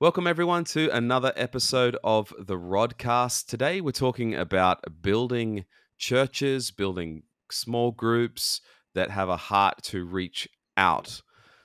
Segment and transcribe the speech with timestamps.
[0.00, 3.44] Welcome, everyone, to another episode of the Rodcast.
[3.44, 5.66] Today, we're talking about building
[5.98, 8.62] churches, building small groups
[8.94, 11.20] that have a heart to reach out.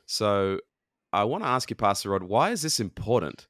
[0.05, 0.59] So,
[1.13, 3.47] I want to ask you, Pastor Rod, why is this important?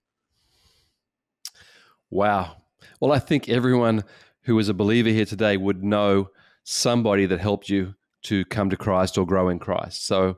[2.11, 2.57] Wow.
[2.99, 4.03] Well, I think everyone
[4.41, 6.29] who is a believer here today would know
[6.63, 7.95] somebody that helped you
[8.25, 10.05] to come to Christ or grow in Christ.
[10.05, 10.37] So,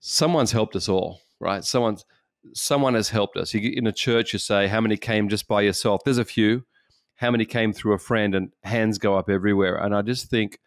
[0.00, 1.62] someone's helped us all, right?
[1.62, 2.06] Someone's
[2.54, 3.54] someone has helped us.
[3.54, 6.02] You get in a church, you say, How many came just by yourself?
[6.04, 6.64] There's a few.
[7.16, 8.34] How many came through a friend?
[8.34, 9.76] And hands go up everywhere.
[9.76, 10.58] And I just think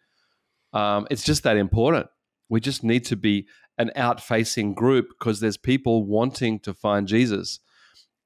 [0.72, 2.06] um, it's just that important.
[2.48, 3.46] We just need to be
[3.78, 7.60] an out facing group because there's people wanting to find Jesus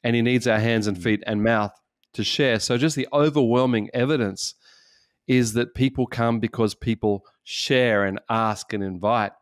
[0.02, 1.02] and he needs our hands and mm.
[1.02, 1.72] feet and mouth
[2.14, 2.58] to share.
[2.58, 4.54] So, just the overwhelming evidence
[5.26, 9.32] is that people come because people share and ask and invite.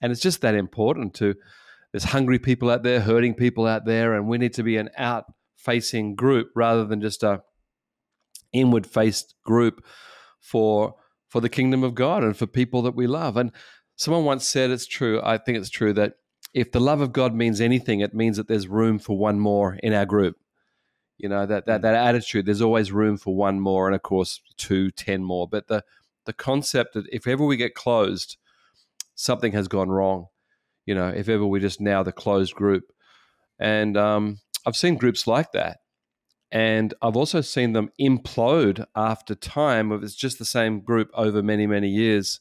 [0.00, 1.34] And it's just that important to
[1.92, 4.90] there's hungry people out there, hurting people out there, and we need to be an
[4.96, 5.24] out
[5.56, 7.42] facing group rather than just a
[8.52, 9.84] inward faced group
[10.40, 10.94] for
[11.28, 13.36] for the kingdom of God and for people that we love.
[13.36, 13.52] And
[13.96, 16.14] someone once said it's true, I think it's true that
[16.52, 19.78] if the love of God means anything, it means that there's room for one more
[19.82, 20.36] in our group.
[21.18, 21.82] You know, that that, mm.
[21.82, 25.48] that attitude, there's always room for one more, and of course two, ten more.
[25.48, 25.84] But the
[26.24, 28.36] the concept that if ever we get closed,
[29.14, 30.26] something has gone wrong
[30.90, 32.92] you know, if ever we're just now the closed group.
[33.60, 35.78] And um, I've seen groups like that.
[36.50, 41.44] And I've also seen them implode after time if it's just the same group over
[41.44, 42.40] many, many years.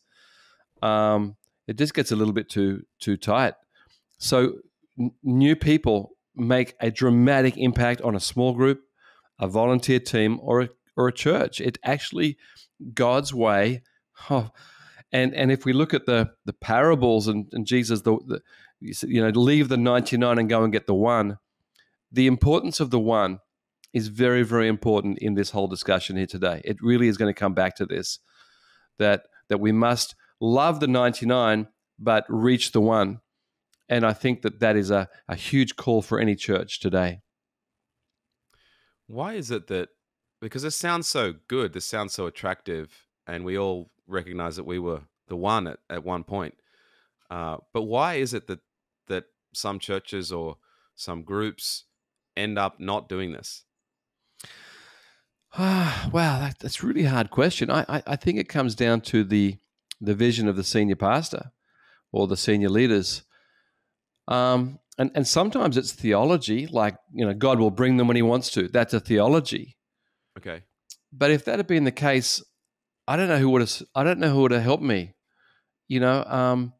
[0.81, 1.35] Um,
[1.67, 3.53] it just gets a little bit too too tight.
[4.17, 4.55] So
[4.99, 8.81] n- new people make a dramatic impact on a small group,
[9.37, 11.61] a volunteer team, or a, or a church.
[11.61, 12.37] It actually
[12.95, 13.83] God's way.
[14.29, 14.49] Oh,
[15.11, 18.41] and and if we look at the the parables and, and Jesus, the, the
[18.79, 21.37] you know, leave the ninety nine and go and get the one.
[22.11, 23.39] The importance of the one
[23.93, 26.61] is very very important in this whole discussion here today.
[26.63, 28.19] It really is going to come back to this
[28.97, 31.67] that that we must love the ninety nine
[31.99, 33.19] but reach the one.
[33.89, 37.21] And I think that that is a, a huge call for any church today.
[39.07, 39.89] Why is it that
[40.39, 44.79] because this sounds so good, this sounds so attractive, and we all recognize that we
[44.79, 46.55] were the one at, at one point.
[47.29, 48.59] Uh, but why is it that
[49.07, 50.57] that some churches or
[50.95, 51.85] some groups
[52.35, 53.63] end up not doing this?
[55.57, 57.69] Ah, wow, that, that's a really hard question.
[57.69, 59.57] I, I, I think it comes down to the
[60.01, 61.51] the vision of the senior pastor
[62.11, 63.23] or the senior leaders.
[64.27, 68.21] Um, and, and sometimes it's theology, like, you know, God will bring them when he
[68.21, 68.67] wants to.
[68.67, 69.77] That's a theology.
[70.37, 70.63] Okay.
[71.11, 72.43] But if that had been the case,
[73.09, 73.81] I don't know who would have.
[73.95, 75.15] I don't know who would have helped me.
[75.87, 76.73] You know, um,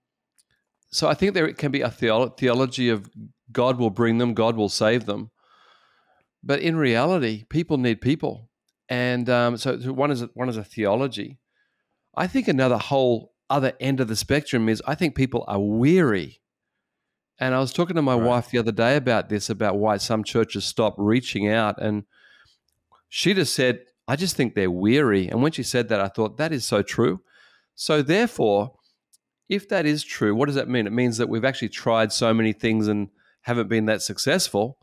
[0.92, 3.10] so I think there it can be a theolo- theology of
[3.52, 5.32] God will bring them, God will save them,
[6.44, 8.52] but in reality, people need people,
[8.88, 11.40] and um, so one is a, one is a theology.
[12.16, 16.42] I think another whole other end of the spectrum is I think people are weary.
[17.40, 18.24] And I was talking to my right.
[18.28, 21.82] wife the other day about this, about why some churches stop reaching out.
[21.82, 22.04] And
[23.08, 23.80] she just said,
[24.10, 25.28] I just think they're weary.
[25.28, 27.22] And when she said that, I thought, that is so true.
[27.76, 28.74] So, therefore,
[29.48, 30.88] if that is true, what does that mean?
[30.88, 33.10] It means that we've actually tried so many things and
[33.42, 34.80] haven't been that successful.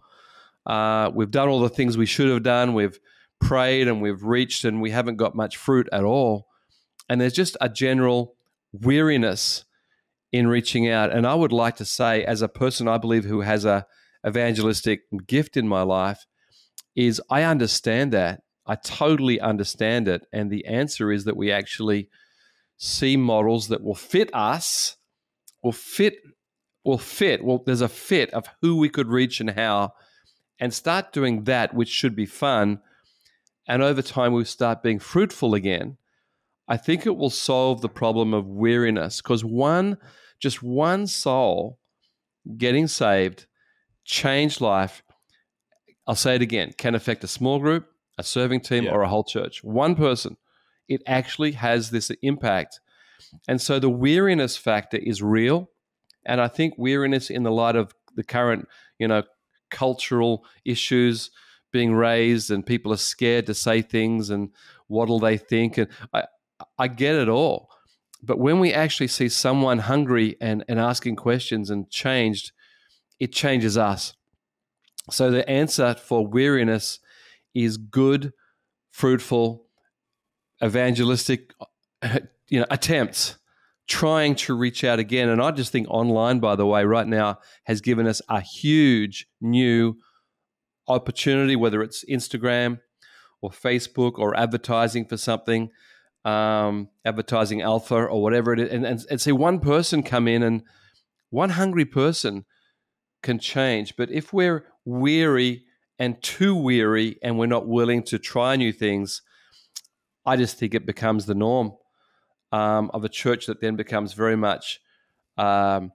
[0.64, 2.72] Uh, we've done all the things we should have done.
[2.72, 3.00] We've
[3.40, 6.46] prayed and we've reached, and we haven't got much fruit at all.
[7.08, 8.36] And there's just a general
[8.72, 9.64] weariness
[10.30, 11.10] in reaching out.
[11.10, 13.86] And I would like to say, as a person I believe who has a
[14.24, 16.26] evangelistic gift in my life,
[16.94, 20.26] is I understand that I totally understand it.
[20.32, 22.08] And the answer is that we actually
[22.76, 24.96] see models that will fit us,
[25.62, 26.14] will fit,
[26.84, 27.44] will fit.
[27.44, 29.92] Well, there's a fit of who we could reach and how,
[30.58, 32.80] and start doing that, which should be fun.
[33.68, 35.96] And over time, we start being fruitful again.
[36.68, 39.98] I think it will solve the problem of weariness because one,
[40.40, 41.78] just one soul
[42.58, 43.46] getting saved,
[44.04, 45.02] changed life,
[46.06, 48.92] I'll say it again, can affect a small group, a serving team, yeah.
[48.92, 49.62] or a whole church.
[49.62, 50.36] One person,
[50.88, 52.80] it actually has this impact.
[53.48, 55.70] And so the weariness factor is real.
[56.24, 58.68] And I think weariness in the light of the current,
[58.98, 59.22] you know,
[59.70, 61.30] cultural issues
[61.72, 64.50] being raised and people are scared to say things and
[64.86, 65.78] what'll they think?
[65.78, 66.24] And I,
[66.78, 67.70] I get it all.
[68.22, 72.52] But when we actually see someone hungry and, and asking questions and changed,
[73.20, 74.14] it changes us.
[75.10, 76.98] So the answer for weariness
[77.56, 78.32] is good,
[78.90, 79.66] fruitful,
[80.62, 81.52] evangelistic,
[82.48, 83.36] you know, attempts
[83.88, 85.28] trying to reach out again.
[85.28, 89.26] And I just think online, by the way, right now has given us a huge
[89.40, 89.96] new
[90.88, 92.80] opportunity, whether it's Instagram
[93.40, 95.70] or Facebook or advertising for something,
[96.24, 100.42] um, advertising alpha or whatever it is, and, and, and see one person come in
[100.42, 100.62] and
[101.30, 102.44] one hungry person
[103.22, 103.96] can change.
[103.96, 105.64] But if we're weary
[105.98, 109.22] and too weary and we're not willing to try new things,
[110.24, 111.72] I just think it becomes the norm
[112.52, 114.80] um, of a church that then becomes very much,
[115.36, 115.92] um,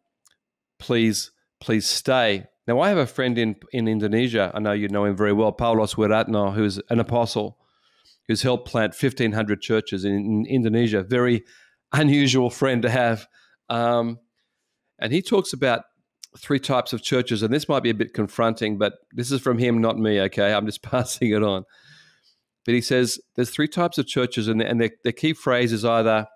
[0.80, 2.46] please, please stay.
[2.68, 4.52] Now, I have a friend in, in Indonesia.
[4.54, 7.58] I know you know him very well, Paulus Wiratno, who's an apostle
[8.28, 11.04] who's helped plant 1,500 churches in, in Indonesia.
[11.04, 11.44] Very
[11.92, 13.28] unusual friend to have.
[13.70, 14.20] Um,
[15.00, 15.84] and he talks about
[16.38, 19.58] three types of churches, and this might be a bit confronting, but this is from
[19.58, 20.54] him, not me, okay?
[20.54, 21.66] I'm just passing it on.
[22.66, 26.28] But he says there's three types of churches, and, and the, key phrase is either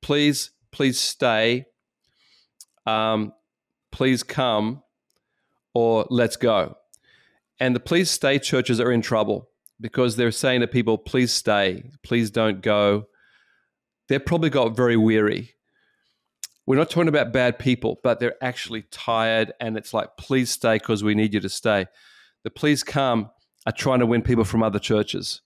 [0.00, 1.66] please, please stay,
[2.86, 3.32] um,
[3.92, 4.82] please come,
[5.72, 6.76] or let's go.
[7.60, 9.48] And the please stay churches are in trouble
[9.80, 13.06] because they're saying to people, please stay, please don't go.
[14.08, 15.54] They've probably got very weary.
[16.66, 20.76] We're not talking about bad people, but they're actually tired, and it's like, please stay
[20.76, 21.86] because we need you to stay.
[22.44, 23.30] The please come
[23.66, 25.40] are trying to win people from other churches.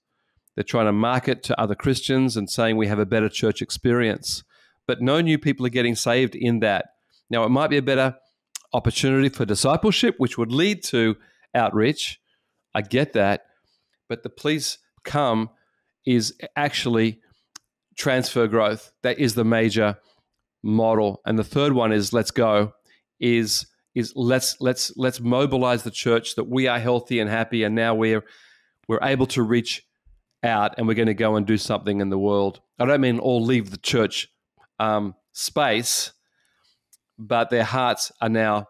[0.55, 4.43] They're trying to market to other Christians and saying we have a better church experience.
[4.87, 6.87] But no new people are getting saved in that.
[7.29, 8.17] Now, it might be a better
[8.73, 11.17] opportunity for discipleship, which would lead to
[11.55, 12.21] outreach.
[12.75, 13.43] I get that.
[14.09, 15.51] But the please come
[16.07, 17.21] is actually
[17.97, 18.93] transfer growth.
[19.03, 19.99] That is the major
[20.67, 21.21] model.
[21.25, 22.73] And the third one is let's go
[23.21, 27.75] is is let's let's let's mobilize the church that we are healthy and happy and
[27.75, 28.23] now we're
[28.89, 29.87] we're able to reach
[30.43, 32.61] out and we're going to go and do something in the world.
[32.79, 34.29] I don't mean all leave the church
[34.79, 36.13] um, space,
[37.19, 38.67] but their hearts are now,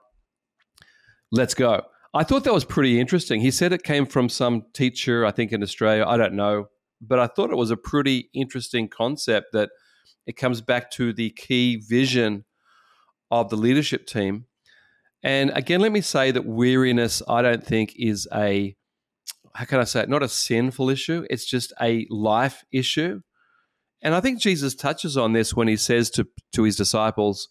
[1.32, 1.82] let's go.
[2.14, 3.40] I thought that was pretty interesting.
[3.40, 6.04] He said it came from some teacher, I think in Australia.
[6.06, 6.68] I don't know.
[7.00, 9.68] But I thought it was a pretty interesting concept that
[10.26, 12.44] it comes back to the key vision
[13.30, 14.46] of the leadership team.
[15.22, 18.76] And again, let me say that weariness, I don't think, is a
[19.56, 20.10] how can I say it?
[20.10, 21.26] Not a sinful issue.
[21.30, 23.22] It's just a life issue.
[24.02, 27.48] And I think Jesus touches on this when he says to, to his disciples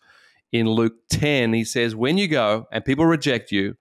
[0.52, 3.76] in Luke 10, he says, When you go and people reject you,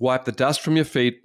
[0.00, 1.20] wipe the dust from your feet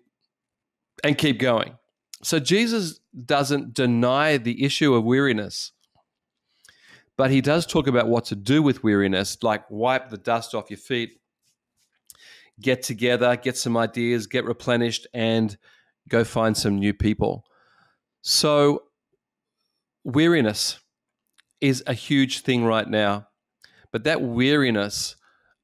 [1.03, 1.77] and keep going.
[2.23, 5.71] So Jesus doesn't deny the issue of weariness,
[7.21, 10.71] but he does talk about what to do with weariness, like wipe the dust off
[10.71, 11.19] your feet
[12.59, 15.56] get together, get some ideas, get replenished, and
[16.09, 17.45] go find some new people.
[18.23, 18.85] So,
[20.03, 20.79] weariness
[21.59, 23.27] is a huge thing right now.
[23.91, 25.15] But that weariness,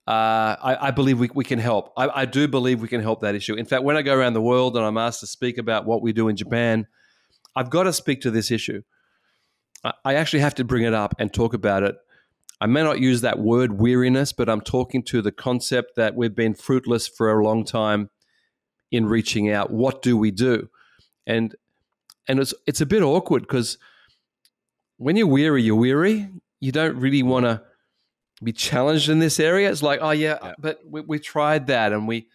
[0.05, 1.91] uh, I, I, believe we, we can help.
[1.97, 3.55] I, I, do believe we can help that issue.
[3.55, 6.03] In fact, when I go around the world and I'm asked to speak about what
[6.03, 6.85] we do in Japan,
[7.55, 8.83] I've got to speak to this issue.
[10.03, 11.95] I, actually have to bring it up and talk about it
[12.59, 16.33] I may not use that word weariness, but I'm talking to the concept that we've
[16.33, 18.09] been fruitless for a long time
[18.91, 19.69] in reaching out.
[19.71, 20.69] What do we do?
[21.27, 21.55] And
[22.27, 23.77] and it's it's a bit awkward because
[24.97, 26.29] when you're weary, you're weary.
[26.59, 27.61] You don't really want to
[28.43, 29.69] be challenged in this area.
[29.69, 30.53] It's like, oh yeah, yeah.
[30.57, 32.27] but we, we tried that, and we,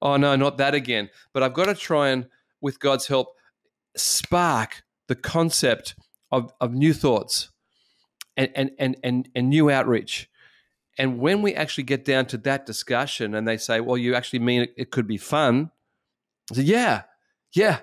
[0.00, 1.10] oh no, not that again.
[1.34, 2.28] But I've got to try and,
[2.62, 3.34] with God's help,
[3.94, 5.94] spark the concept
[6.30, 7.50] of of new thoughts
[8.36, 10.28] and, and, and, and, and new outreach.
[10.96, 14.40] And when we actually get down to that discussion and they say, well, you actually
[14.40, 15.70] mean it, it could be fun?
[16.50, 17.02] I say, yeah,
[17.52, 17.78] yeah.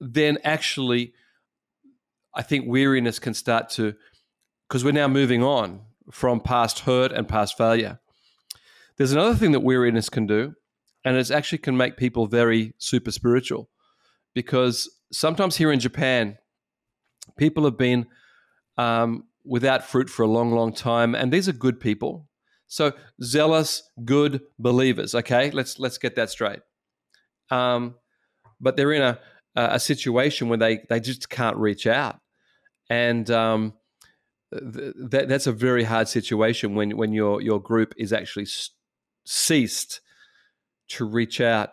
[0.00, 1.14] Then actually,
[2.34, 3.94] I think weariness can start to,
[4.68, 8.00] because we're now moving on from past hurt and past failure.
[8.96, 10.54] There's another thing that weariness can do,
[11.04, 13.70] and it actually can make people very super spiritual.
[14.34, 16.36] Because sometimes here in Japan,
[17.36, 18.06] people have been
[18.78, 21.14] um, without fruit for a long, long time.
[21.14, 22.28] And these are good people.
[22.66, 22.92] So
[23.22, 25.14] zealous, good believers.
[25.14, 26.60] Okay, let's let's get that straight.
[27.50, 27.94] Um,
[28.60, 29.18] but they're in a
[29.54, 32.18] a situation where they they just can't reach out,
[32.90, 33.74] and um,
[34.52, 38.48] th- that that's a very hard situation when when your your group is actually
[39.24, 40.00] ceased
[40.88, 41.70] to reach out.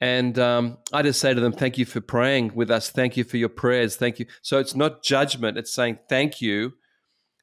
[0.00, 2.90] And um, I just say to them, thank you for praying with us.
[2.90, 3.96] Thank you for your prayers.
[3.96, 4.26] Thank you.
[4.40, 6.72] So it's not judgment, it's saying thank you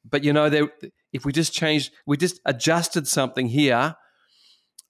[0.10, 0.70] but you know,
[1.14, 3.96] if we just changed, we just adjusted something here,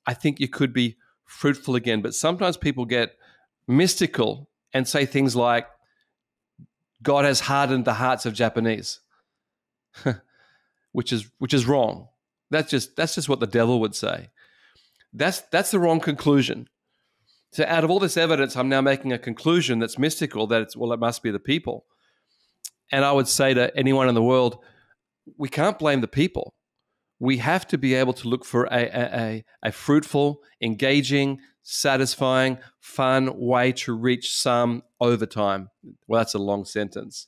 [0.05, 2.01] I think you could be fruitful again.
[2.01, 3.11] But sometimes people get
[3.67, 5.67] mystical and say things like,
[7.03, 8.99] God has hardened the hearts of Japanese,
[10.91, 12.07] which is which is wrong.
[12.49, 14.29] That's just that's just what the devil would say.
[15.13, 16.67] That's that's the wrong conclusion.
[17.51, 20.75] So out of all this evidence, I'm now making a conclusion that's mystical that it's
[20.75, 21.85] well, it must be the people.
[22.91, 24.59] And I would say to anyone in the world,
[25.37, 26.53] we can't blame the people.
[27.19, 33.37] We have to be able to look for a, a, a, fruitful, engaging, satisfying, fun
[33.37, 35.69] way to reach some over time.
[36.07, 37.27] Well, that's a long sentence.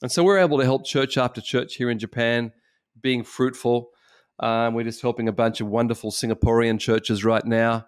[0.00, 2.52] And so we're able to help church after church here in Japan
[2.98, 3.90] being fruitful.
[4.38, 7.86] Um, we're just helping a bunch of wonderful Singaporean churches right now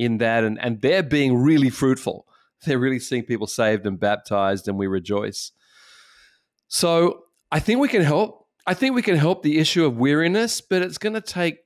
[0.00, 2.26] in that, and, and they're being really fruitful.
[2.64, 5.52] They're really seeing people saved and baptized, and we rejoice.
[6.68, 8.46] So I think we can help.
[8.66, 11.58] I think we can help the issue of weariness, but it's going to take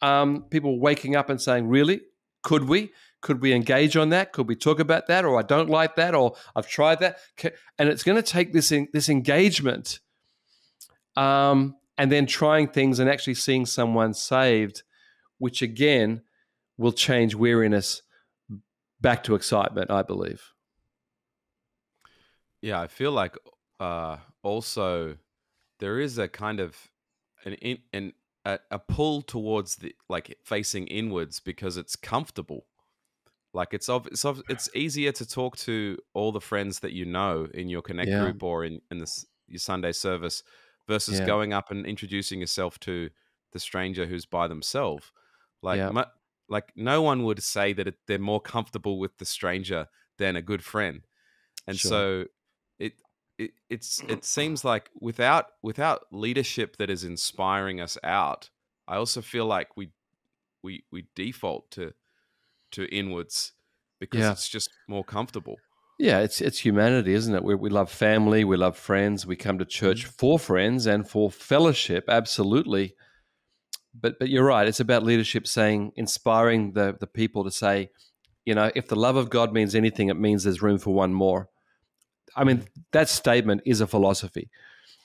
[0.00, 2.00] um, people waking up and saying, "Really,
[2.42, 2.92] could we?
[3.20, 4.32] Could we engage on that?
[4.32, 5.24] Could we talk about that?
[5.24, 7.18] Or I don't like that, or I've tried that."
[7.78, 10.00] And it's going to take this this engagement,
[11.16, 14.82] um, and then trying things and actually seeing someone saved,
[15.38, 16.22] which again
[16.78, 18.02] will change weariness
[19.00, 19.90] back to excitement.
[19.90, 20.52] I believe.
[22.60, 23.36] Yeah, I feel like
[23.80, 25.16] uh, also
[25.80, 26.76] there is a kind of
[27.44, 28.12] an in, an
[28.44, 32.66] a, a pull towards the like facing inwards because it's comfortable.
[33.54, 37.04] Like it's of it's of, it's easier to talk to all the friends that you
[37.04, 38.22] know in your connect yeah.
[38.22, 40.42] group or in in this your Sunday service
[40.88, 41.26] versus yeah.
[41.26, 43.10] going up and introducing yourself to
[43.52, 45.12] the stranger who's by themselves.
[45.62, 45.90] Like yeah.
[45.90, 46.06] my,
[46.52, 50.42] like no one would say that it, they're more comfortable with the stranger than a
[50.42, 51.00] good friend.
[51.66, 51.88] And sure.
[51.88, 52.24] so
[52.78, 52.92] it
[53.38, 58.50] it, it's it seems like without without leadership that is inspiring us out,
[58.86, 59.92] I also feel like we
[60.62, 61.94] we we default to
[62.72, 63.52] to inwards
[63.98, 64.32] because yeah.
[64.32, 65.56] it's just more comfortable.
[65.98, 67.44] Yeah, it's it's humanity, isn't it?
[67.44, 70.16] We we love family, we love friends, we come to church mm-hmm.
[70.18, 72.94] for friends and for fellowship, absolutely.
[73.94, 74.66] But but you're right.
[74.66, 77.90] It's about leadership saying, inspiring the the people to say,
[78.44, 81.12] you know, if the love of God means anything, it means there's room for one
[81.12, 81.48] more.
[82.34, 84.48] I mean, that statement is a philosophy.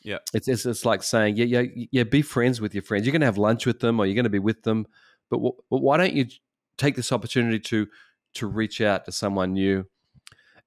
[0.03, 3.05] Yeah, it's it's, it's like saying, yeah, yeah, yeah, be friends with your friends.
[3.05, 4.87] You're going to have lunch with them, or you're going to be with them,
[5.29, 6.27] but, w- but why don't you
[6.77, 7.87] take this opportunity to
[8.35, 9.85] to reach out to someone new?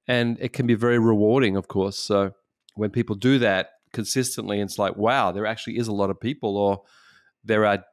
[0.06, 1.98] And it can be very rewarding, of course.
[1.98, 2.32] So
[2.74, 6.58] when people do that consistently, it's like, wow, there actually is a lot of people,
[6.58, 6.82] or
[7.44, 7.84] there are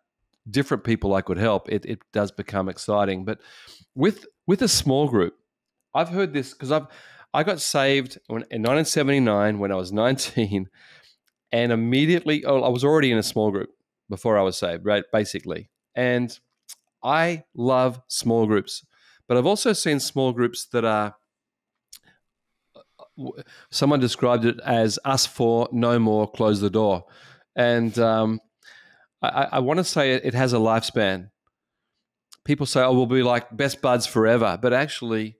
[0.49, 1.69] different people I could help.
[1.69, 3.25] It it does become exciting.
[3.25, 3.39] But
[3.95, 5.35] with with a small group,
[5.93, 6.87] I've heard this because I've
[7.33, 10.69] I got saved in 1979 when I was 19,
[11.51, 13.69] and immediately, oh, I was already in a small group
[14.09, 15.03] before I was saved, right?
[15.11, 15.69] Basically.
[15.95, 16.37] And
[17.03, 18.85] I love small groups,
[19.27, 21.15] but I've also seen small groups that are,
[23.71, 27.05] someone described it as us for no more, close the door.
[27.55, 28.39] And um,
[29.21, 31.29] I, I want to say it, has a lifespan.
[32.45, 34.57] People say, oh, we'll be like best buds forever.
[34.61, 35.37] But actually,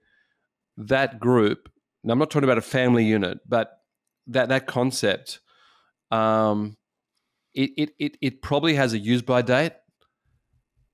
[0.76, 1.70] that group
[2.04, 3.82] now, I'm not talking about a family unit, but
[4.28, 5.40] that that concept,
[6.10, 6.76] um,
[7.54, 9.72] it, it, it, it probably has a use by date.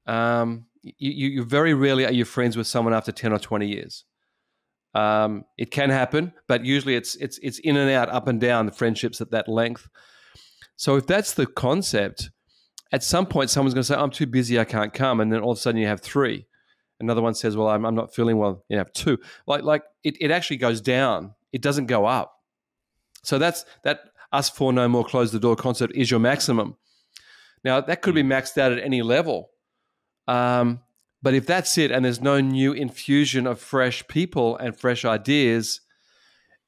[0.07, 4.05] Um, you, you very rarely are you friends with someone after 10 or 20 years.
[4.95, 8.67] Um, it can happen, but usually it's it's it's in and out, up and down
[8.67, 9.89] the friendships at that length.
[10.77, 12.31] So if that's the concept,
[12.95, 15.41] at some point someone's going to say, "I'm too busy, I can't come," and then
[15.41, 16.47] all of a sudden you have three.
[17.01, 19.19] Another one says, "Well, I'm, I'm not feeling well." You have two.
[19.49, 21.35] Like like it, it actually goes down.
[21.53, 22.41] It doesn't go up.
[23.25, 24.01] So that's that.
[24.33, 26.77] Us for no more close the door concept is your maximum.
[27.65, 28.33] Now that could be hmm.
[28.33, 29.51] maxed out at any level,
[30.29, 30.81] um,
[31.21, 35.81] but if that's it, and there's no new infusion of fresh people and fresh ideas,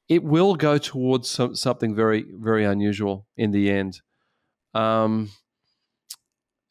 [0.09, 4.01] it will go towards some, something very very unusual in the end.
[4.73, 5.31] Um,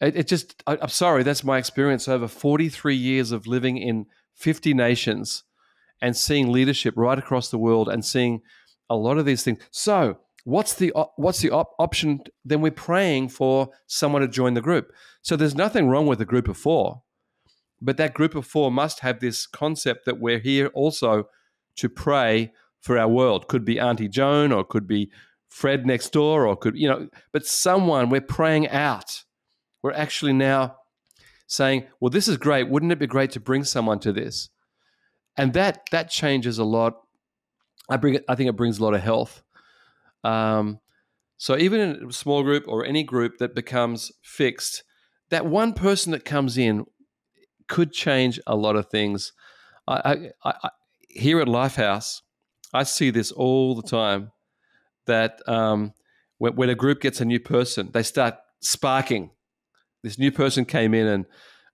[0.00, 4.06] it, it just, I, I'm sorry, that's my experience over 43 years of living in
[4.34, 5.44] 50 nations
[6.02, 8.42] and seeing leadership right across the world and seeing
[8.90, 9.58] a lot of these things.
[9.70, 12.20] So, what's the what's the op- option?
[12.44, 14.92] Then we're praying for someone to join the group.
[15.22, 17.02] So there's nothing wrong with a group of four,
[17.80, 21.28] but that group of four must have this concept that we're here also
[21.76, 23.48] to pray for our world.
[23.48, 25.10] Could be Auntie Joan, or could be
[25.48, 29.24] Fred next door, or could you know, but someone we're praying out
[29.86, 30.74] we're actually now
[31.46, 32.68] saying, well, this is great.
[32.68, 34.48] Wouldn't it be great to bring someone to this?
[35.36, 36.94] And that that changes a lot.
[37.88, 39.44] I bring it, I think it brings a lot of health.
[40.24, 40.80] Um,
[41.36, 44.82] so even in a small group or any group that becomes fixed,
[45.30, 46.84] that one person that comes in
[47.68, 49.32] could change a lot of things.
[49.86, 50.70] I, I, I,
[51.08, 52.22] here at Lifehouse,
[52.74, 54.32] I see this all the time.
[55.06, 55.92] That um,
[56.38, 59.30] when, when a group gets a new person, they start sparking
[60.02, 61.26] this new person came in and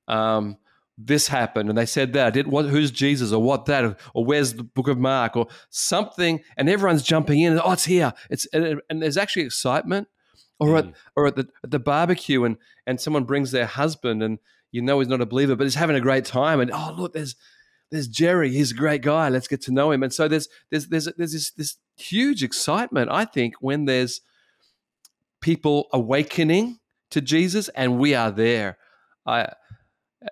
[0.08, 0.56] um,
[0.98, 2.34] this happened and they said that.
[2.34, 2.66] Did what?
[2.66, 3.98] Who's Jesus or what that?
[4.14, 6.40] Or where's the Book of Mark or something?
[6.56, 7.52] And everyone's jumping in.
[7.52, 8.12] And, oh, it's here.
[8.30, 10.08] It's and, and there's actually excitement.
[10.60, 10.94] Or at Mm.
[11.16, 14.38] or at the at the barbecue and and someone brings their husband and
[14.70, 17.14] you know he's not a believer but he's having a great time and oh look
[17.14, 17.34] there's
[17.90, 20.86] there's Jerry he's a great guy let's get to know him and so there's there's
[20.86, 24.20] there's there's this this huge excitement I think when there's
[25.40, 26.78] people awakening
[27.12, 28.78] to Jesus and we are there
[29.26, 29.52] I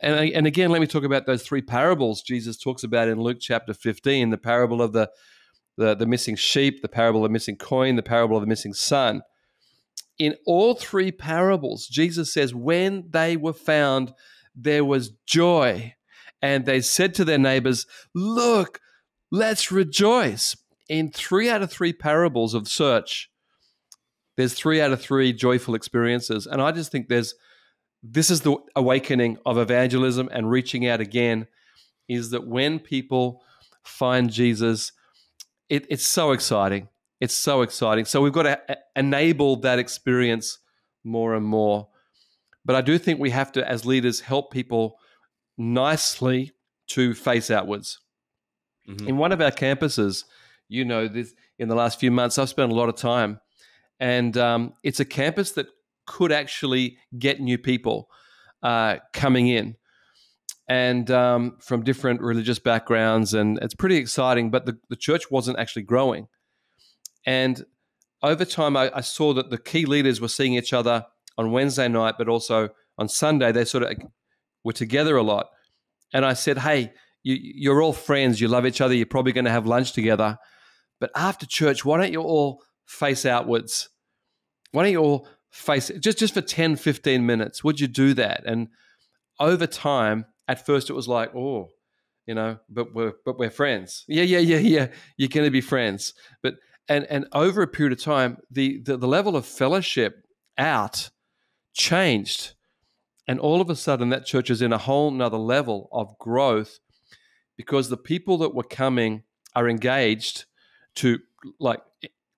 [0.03, 3.39] and and again let me talk about those three parables Jesus talks about in Luke
[3.41, 5.11] chapter 15 the parable of the
[5.77, 8.75] the, the missing sheep the parable of the missing coin the parable of the missing
[8.75, 9.23] son
[10.21, 14.13] in all three parables, Jesus says, when they were found,
[14.55, 15.95] there was joy.
[16.43, 18.81] And they said to their neighbors, Look,
[19.31, 20.57] let's rejoice.
[20.91, 23.30] In three out of three parables of search,
[24.41, 26.47] there's three out of three joyful experiences.
[26.47, 27.35] And I just think there's
[28.03, 31.47] this is the awakening of evangelism and reaching out again
[32.09, 33.43] is that when people
[33.85, 34.93] find Jesus,
[35.69, 36.89] it, it's so exciting.
[37.21, 38.07] It's so exciting.
[38.07, 40.59] So we've got to e- enable that experience
[41.05, 41.89] more and more.
[42.65, 44.97] But I do think we have to, as leaders, help people
[45.59, 46.53] nicely
[46.89, 48.01] to face outwards.
[48.89, 49.09] Mhm.
[49.09, 50.25] In one of our campuses,
[50.69, 53.41] you know, this, in the last few months, I've spent a lot of time,
[54.01, 55.67] and um, it's a campus that
[56.07, 58.09] could actually get new people
[58.63, 59.77] uh, coming in
[60.69, 64.51] and um, from different religious backgrounds, and it's pretty exciting.
[64.51, 66.29] But the, the church wasn't actually growing,
[67.27, 67.65] and
[68.23, 71.07] over time, I, I saw that the key leaders were seeing each other
[71.39, 73.53] on Wednesday night, but also on Sunday.
[73.53, 73.97] They sort of
[74.65, 75.49] were together a lot,
[76.13, 76.93] and I said, "Hey,
[77.23, 78.41] you, you're all friends.
[78.41, 78.95] You love each other.
[78.95, 80.39] You're probably going to have lunch together,
[81.01, 83.89] but after church, why don't you all face outwards?
[84.73, 87.65] Why don't you all face just just for 10, 15 minutes?
[87.65, 88.69] Would you do that?" And
[89.39, 91.71] over time, at first, it was like, "Oh."
[92.27, 94.05] You know, but we're but we're friends.
[94.07, 94.89] Yeah, yeah, yeah, yeah.
[95.17, 96.55] You're going to be friends, but
[96.89, 100.23] and and over a period of time, the, the the level of fellowship
[100.57, 101.11] out
[101.73, 102.53] changed,
[103.27, 106.79] and all of a sudden, that church is in a whole nother level of growth
[107.57, 109.23] because the people that were coming
[109.55, 110.47] are engaged
[110.95, 111.19] to
[111.59, 111.81] like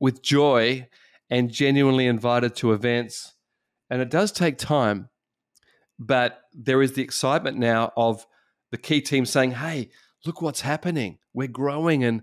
[0.03, 0.89] with joy
[1.31, 3.37] and genuinely invited to events,
[3.89, 5.09] and it does take time,
[5.97, 8.27] but there is the excitement now of
[8.73, 9.91] the key team saying, "Hey,
[10.27, 11.19] look what's happening.
[11.33, 12.23] We're growing and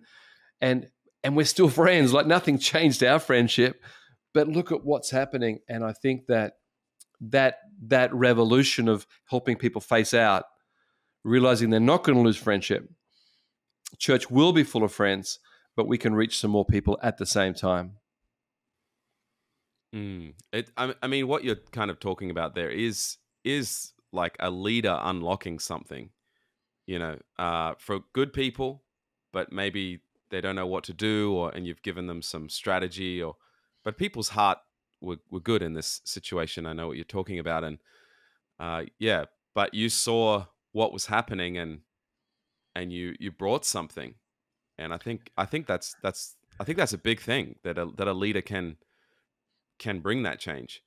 [0.60, 0.90] and
[1.24, 2.12] and we're still friends.
[2.12, 3.82] Like nothing changed our friendship,
[4.34, 6.56] but look at what's happening." And I think that
[7.22, 10.44] that that revolution of helping people face out,
[11.24, 12.90] realizing they're not going to lose friendship,
[14.00, 15.40] church will be full of friends,
[15.80, 17.94] but we can reach some more people at the same time.
[19.96, 20.34] Mm.
[20.52, 23.16] It, I, I mean, what you're kind of talking about there is
[23.46, 26.10] is like a leader unlocking something,
[26.86, 28.84] you know, uh, for good people,
[29.32, 33.24] but maybe they don't know what to do, or and you've given them some strategy,
[33.24, 33.38] or
[33.86, 34.58] but people's heart
[35.00, 36.66] were, were good in this situation.
[36.66, 37.78] I know what you're talking about, and
[38.60, 39.24] uh, yeah,
[39.56, 41.80] but you saw what was happening, and
[42.76, 44.16] and you you brought something,
[44.80, 47.90] and I think I think that's that's I think that's a big thing that a,
[47.98, 48.78] that a leader can
[49.78, 50.82] can bring that change.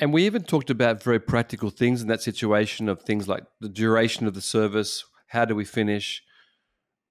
[0.00, 3.68] And- we even talked about very practical things in that situation of things like the
[3.68, 6.22] duration of the service, how do we finish,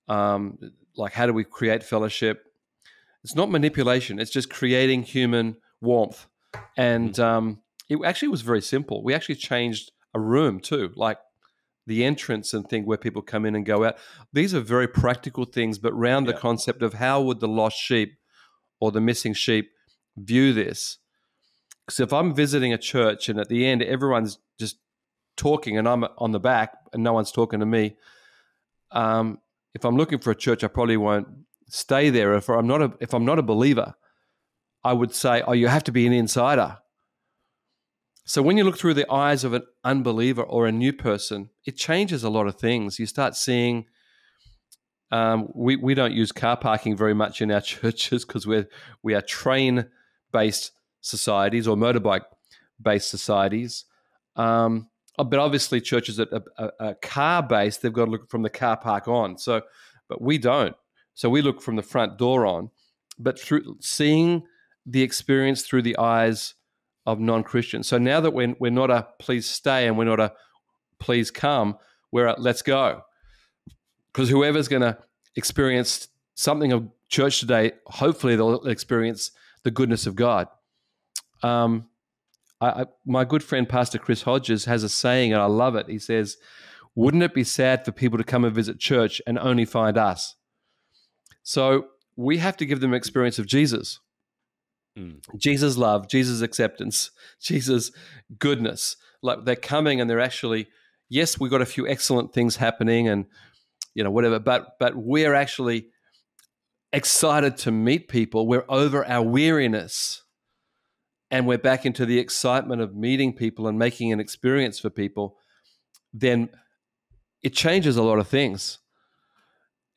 [0.08, 0.58] um,
[0.96, 2.46] like how do we create fellowship.
[3.24, 6.28] It's not manipulation; it's just creating human warmth.
[6.78, 9.04] And um, it actually was very simple.
[9.04, 11.18] We actually changed a room too, like
[11.88, 13.98] the entrance and thing where people come in and go out.
[14.34, 18.18] These are very practical things, but round the concept of how would the lost sheep
[18.80, 19.72] or the missing sheep
[20.16, 20.98] view this?
[21.86, 24.78] Because if I'm visiting a church and at the end everyone's just
[25.36, 27.96] talking and I'm on the back and no one's talking to me,
[28.92, 29.40] um,
[29.74, 31.28] if I'm looking for a church, I probably won't
[31.68, 32.34] stay there.
[32.34, 33.96] If I'm not a if I'm not a believer,
[34.84, 36.78] I would say, oh, you have to be an insider.
[38.32, 41.76] So when you look through the eyes of an unbeliever or a new person, it
[41.76, 42.98] changes a lot of things.
[42.98, 43.88] You start seeing.
[45.12, 48.70] Um, we we don't use car parking very much in our churches because we're
[49.04, 49.86] we are train
[50.32, 52.22] based societies or motorbike
[52.82, 53.84] based societies.
[54.38, 54.88] Um,
[55.20, 58.44] uh, but obviously, churches that are, are, are car based, they've got to look from
[58.44, 59.38] the car park on.
[59.40, 59.62] So,
[60.08, 60.78] but we don't.
[61.16, 62.70] So we look from the front door on.
[63.20, 64.44] But through seeing
[64.86, 66.54] the experience through the eyes
[67.06, 67.88] of non Christians.
[67.88, 70.34] So now that we're, we're not a please stay and we're not a
[71.00, 71.78] please come,
[72.12, 73.02] we're a let's go.
[74.12, 74.98] Because whoever's going to
[75.36, 79.32] experience something of church today, hopefully they'll experience
[79.64, 80.48] the goodness of God.
[81.44, 81.88] Um,
[82.60, 85.88] I, I, my good friend Pastor Chris Hodges has a saying, and I love it.
[85.90, 86.38] He says,
[86.96, 90.36] wouldn't it be sad for people to come and visit church and only find us?
[91.44, 94.00] So we have to give them experience of Jesus.
[94.98, 95.20] Mm.
[95.38, 97.92] Jesus' love, Jesus' acceptance, Jesus'
[98.38, 98.98] goodness.
[99.22, 100.68] Like they're coming and they're actually,
[101.10, 103.26] yes, we've got a few excellent things happening and
[103.94, 105.88] you know, whatever, but but we're actually
[106.94, 108.48] excited to meet people.
[108.48, 110.24] We're over our weariness
[111.30, 115.38] and we're back into the excitement of meeting people and making an experience for people,
[116.14, 116.50] then
[117.42, 118.80] it changes a lot of things.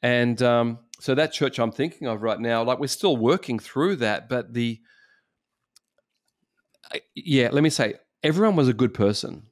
[0.00, 3.96] And um, so that church I'm thinking of right now, like we're still working through
[3.96, 4.80] that, but the
[7.14, 9.48] yeah, let me say, everyone was a good person,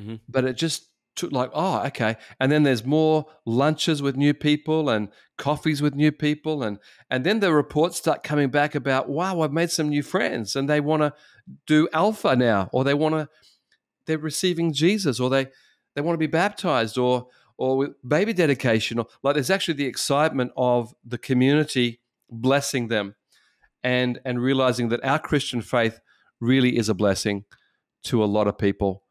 [0.00, 0.20] Mhm.
[0.28, 2.16] but it just took like, oh, okay.
[2.38, 6.78] And then there's more lunches with new people and coffees with new people, and
[7.10, 10.68] and then the reports start coming back about, wow, I've made some new friends, and
[10.70, 11.12] they want to
[11.66, 13.28] do alpha now, or they want to,
[14.06, 15.48] they're receiving Jesus, or they
[15.96, 19.86] they want to be baptized, or or with baby dedication, or like there's actually the
[19.86, 23.14] excitement of the community blessing them,
[23.82, 26.00] and and realizing that our Christian faith
[26.40, 27.44] really is a blessing
[28.04, 29.02] to a lot of people.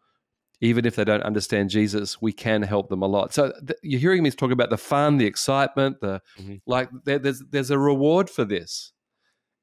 [0.63, 3.33] Even if they don't understand Jesus, we can help them a lot.
[3.33, 6.61] So th- you're hearing me talk about the fun, the excitement, the Mhm.
[6.67, 6.89] like.
[7.05, 8.91] There, there's there's a reward for this,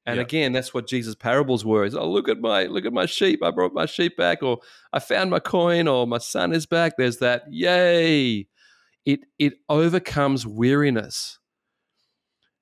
[0.05, 0.23] and Yeah.
[0.23, 1.85] again, that's what Jesus' parables were.
[1.85, 3.41] Is oh look at my look at my sheep.
[3.41, 4.59] I brought my sheep back, or
[4.91, 6.97] I found my coin, or my son is back.
[6.97, 8.47] There's that yay.
[9.09, 11.39] It it overcomes weariness.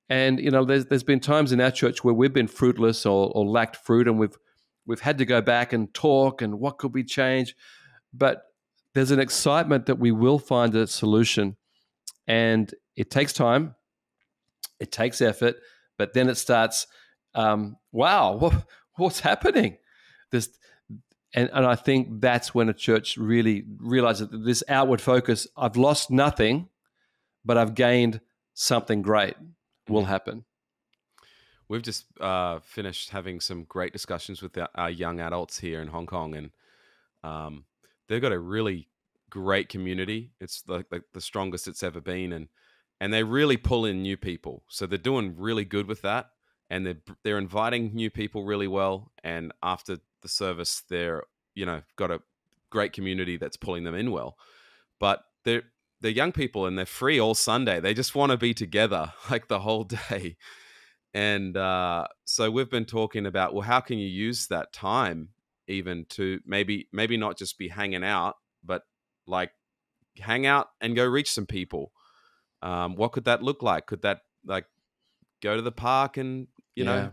[0.08, 3.30] And you know, there's there's been times in our church where we've been fruitless or,
[3.36, 4.38] or lacked fruit, and we've
[4.86, 7.54] we've had to go back and talk and what could we change.
[8.14, 8.44] But
[8.94, 11.58] there's an excitement that we will find a solution,
[12.28, 13.76] and it takes time,
[14.80, 15.58] it takes effort,
[15.98, 16.88] but then it starts.
[17.36, 18.54] Um, wow, what,
[18.96, 19.80] what's happening?
[20.32, 20.50] This,
[21.34, 25.48] and and I think that's when a church really realizes that this outward focus.
[25.58, 26.70] I've lost nothing,
[27.46, 28.22] but I've gained
[28.54, 29.36] something great.
[29.90, 30.08] Will Mhm.
[30.08, 30.46] happen.
[31.70, 35.90] We've just uh, finished having some great discussions with our, our young adults here in
[35.90, 36.52] Hong Kong, and
[37.24, 37.66] um,
[38.08, 38.90] they've got a really
[39.30, 40.32] great community.
[40.40, 42.48] It's like the, the strongest it's ever been, and
[43.02, 44.63] and they really pull in new people.
[44.70, 46.32] So they're doing really good with that,
[46.70, 49.12] and they're they're inviting new people really well.
[49.24, 51.23] And after the service, they're
[51.56, 52.21] you know got a
[52.69, 54.38] great community that's pulling them in well.
[54.99, 55.63] But they're
[56.01, 57.80] they're young people and they're free all Sunday.
[57.80, 60.38] They just want to be together like the whole day.
[61.13, 65.30] And uh, so we've been talking about well, how can you use that time
[65.67, 68.84] even to maybe maybe not just be hanging out, but
[69.25, 69.51] like
[70.19, 71.91] hang out and go reach some people.
[72.62, 73.86] Um, what could that look like?
[73.88, 74.65] Could that like
[75.41, 76.86] go to the park and you Yeah.
[76.86, 77.12] know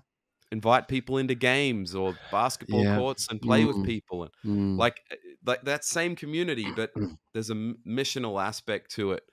[0.54, 2.94] invite people into games or basketball Yeah.
[2.94, 3.68] courts and play Mm.
[3.68, 6.90] with people and Mm, like eh, like that same community, but
[7.34, 7.54] there's a
[8.00, 9.24] missional aspect to it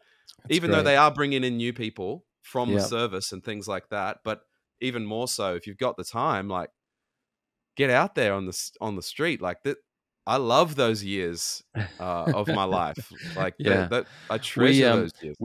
[0.44, 3.90] that's even though they are bringing in new people from the service and things like
[3.90, 4.42] that but
[4.82, 6.72] even more so if you've got the time like
[7.76, 9.78] get out there on the on the street like that
[10.26, 11.62] i love those years
[12.00, 13.90] uh, of my life like the- Yeah.
[13.90, 15.38] that i treasure um, those years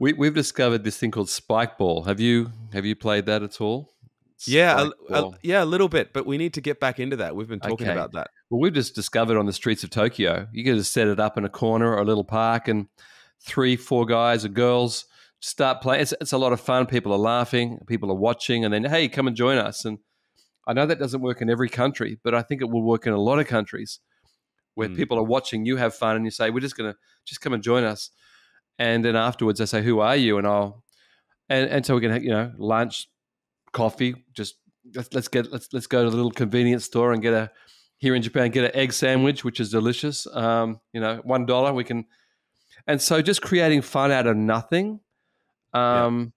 [0.00, 2.04] we we've discovered this thing called spike ball.
[2.04, 3.92] Have you have you played that at all?
[4.46, 7.16] Yeah a, Spike a- yeah a little bit but we need to get back into
[7.16, 7.92] that we've been talking Okay.
[7.92, 11.08] about that Well, we've just discovered on the streets of Tokyo, you can just set
[11.08, 12.86] it up in a corner or a little park, and
[13.40, 15.04] three, four guys or girls
[15.40, 16.02] start playing.
[16.02, 16.86] It's, it's a lot of fun.
[16.86, 19.84] People are laughing, people are watching, and then hey, come and join us.
[19.84, 19.98] And
[20.66, 23.12] I know that doesn't work in every country, but I think it will work in
[23.12, 24.00] a lot of countries
[24.74, 24.96] where Mm.
[24.96, 25.64] people are watching.
[25.66, 26.96] You have fun, and you say, "We're just gonna
[27.26, 28.10] just come and join us."
[28.78, 30.82] And then afterwards, they say, "Who are you?" And I'll
[31.48, 33.08] and and so we can you know lunch,
[33.72, 34.14] coffee.
[34.32, 34.56] Just
[34.94, 37.50] let's let's get let's let's go to the little convenience store and get a
[37.98, 40.26] here in Japan get an egg sandwich, which is delicious.
[40.32, 42.06] Um, you know, one dollar we can,
[42.86, 45.00] and so just creating fun out of nothing.
[45.74, 46.32] Um,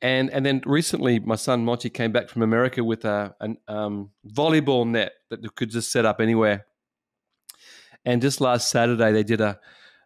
[0.00, 4.10] and and then recently, my son Monty came back from America with a an um,
[4.26, 6.66] volleyball net that you could just set up anywhere.
[8.04, 9.58] And just last Saturday, they did a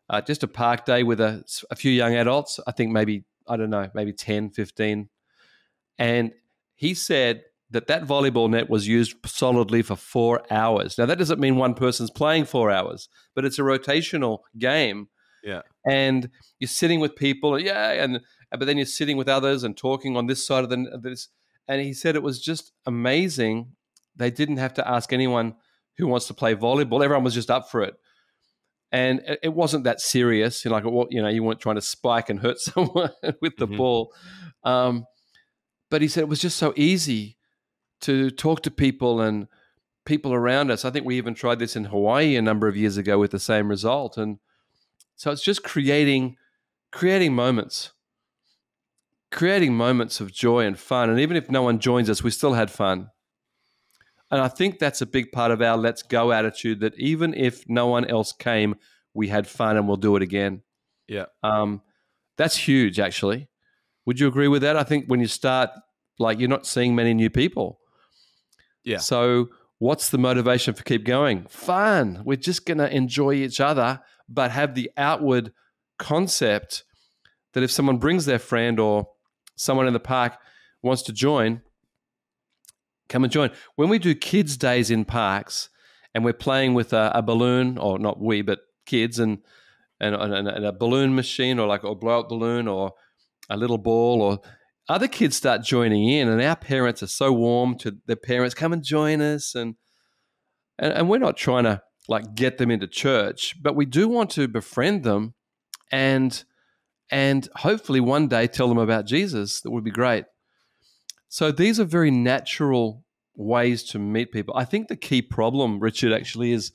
[0.08, 2.58] uh, just a park day with a, a few young adults.
[2.66, 5.08] I think maybe I don't know, maybe 10, 15.
[6.00, 6.32] And
[6.74, 10.98] he said that that volleyball net was used solidly for four hours.
[10.98, 15.08] Now that doesn't mean one person's playing four hours, but it's a rotational game.
[15.44, 15.62] Yeah.
[15.86, 20.16] and you're sitting with people, yeah, and but then you're sitting with others and talking
[20.16, 21.28] on this side of the this.
[21.68, 23.72] And he said it was just amazing.
[24.16, 25.54] They didn't have to ask anyone
[25.96, 27.02] who wants to play volleyball.
[27.04, 27.94] Everyone was just up for it.
[28.92, 30.64] And it- wasn't that serious.
[30.64, 33.10] You know, like, you know, you weren't trying to spike and hurt someone
[33.40, 33.76] with the Mhm.
[33.76, 34.12] ball.
[34.64, 35.04] Um,
[35.90, 37.36] but he said it was just so easy
[38.02, 39.48] to talk to people and
[40.06, 40.84] people around us.
[40.84, 43.38] I think we even tried this in Hawaii a number of years ago with the
[43.38, 44.16] same result.
[44.16, 44.38] And
[45.16, 46.36] So it's just creating
[46.92, 47.92] creating moments.
[49.30, 51.10] Creating moments of joy and fun.
[51.10, 53.10] And even if no one joins us, we still had fun.
[54.30, 57.68] And I think that's a big part of our let's go attitude that even if
[57.68, 58.76] no one else came,
[59.12, 60.62] we had fun and we'll do it again.
[61.06, 61.26] Yeah.
[61.42, 61.82] Um,
[62.36, 63.49] that's huge, actually.
[64.10, 64.76] Would you agree with that?
[64.76, 65.70] I think when you start,
[66.18, 67.78] like, you're not seeing many new people.
[68.82, 68.98] Yeah.
[68.98, 71.46] So, what's the motivation for keep going?
[71.48, 72.20] Fun.
[72.24, 75.52] We're just going to enjoy each other, but have the outward
[75.96, 76.82] concept
[77.52, 79.06] that if someone brings their friend or
[79.54, 80.32] someone in the park
[80.82, 81.62] wants to join,
[83.08, 83.52] come and join.
[83.76, 85.68] When we do kids' days in parks
[86.16, 89.38] and we're playing with a, a balloon, or not we, but kids, and,
[90.00, 92.94] and, and, and a balloon machine or like a blow up balloon or
[93.50, 94.40] a little ball or
[94.88, 98.72] other kids start joining in and our parents are so warm to their parents come
[98.72, 99.74] and join us and
[100.78, 104.30] and, and we're not trying to like get them into church but we do want
[104.30, 105.34] to befriend them
[105.92, 106.44] and
[107.10, 109.60] and hopefully one day tell them about jesus.
[109.60, 110.24] That would be great.
[111.28, 114.54] So these are very natural ways to meet people.
[114.56, 116.72] I think the key problem richard actually is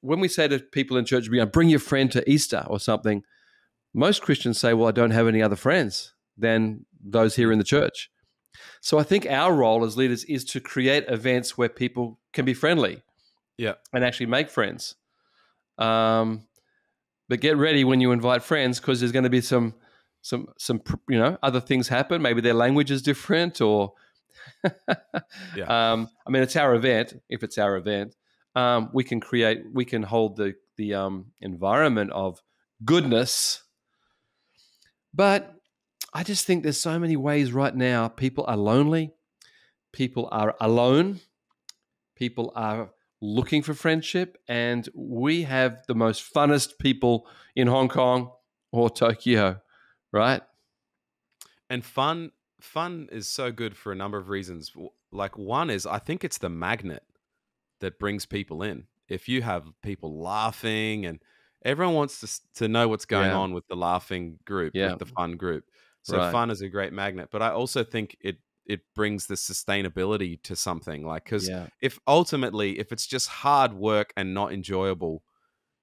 [0.00, 3.22] when we say to people in church bring your friend to easter or something
[3.94, 7.64] most christians say well i don't have any other friends than those here in the
[7.64, 8.10] church.
[8.80, 12.54] So I think our role as leaders is to create events where people can be
[12.54, 13.02] friendly,
[13.58, 14.94] yeah, and actually make friends.
[15.78, 16.46] Um,
[17.28, 19.74] but get ready when you invite friends because there's going to be some
[20.22, 22.22] some some you know other things happen.
[22.22, 23.94] Maybe their language is different, or
[25.56, 25.92] yeah.
[25.92, 27.14] Um, I mean, it's our event.
[27.28, 28.14] If it's our event,
[28.54, 32.40] um, we can create, we can hold the the um, environment of
[32.84, 33.63] goodness,
[35.14, 35.54] but
[36.12, 39.12] I just think there's so many ways right now people are lonely,
[39.92, 41.20] people are alone,
[42.16, 48.30] people are looking for friendship, and we have the most funnest people in Hong Kong
[48.72, 49.60] or Tokyo,
[50.12, 50.42] right?
[51.70, 54.72] And fun fun is so good for a number of reasons.
[55.12, 57.04] Like one is I think it's the magnet
[57.80, 58.86] that brings people in.
[59.08, 61.20] If you have people laughing and
[61.64, 63.36] everyone wants to to know what's going yeah.
[63.36, 64.90] on with the laughing group, yeah.
[64.90, 65.64] with the fun group.
[66.02, 66.32] So right.
[66.32, 70.56] fun is a great magnet, but I also think it it brings the sustainability to
[70.56, 71.66] something like because yeah.
[71.80, 75.22] if ultimately if it's just hard work and not enjoyable,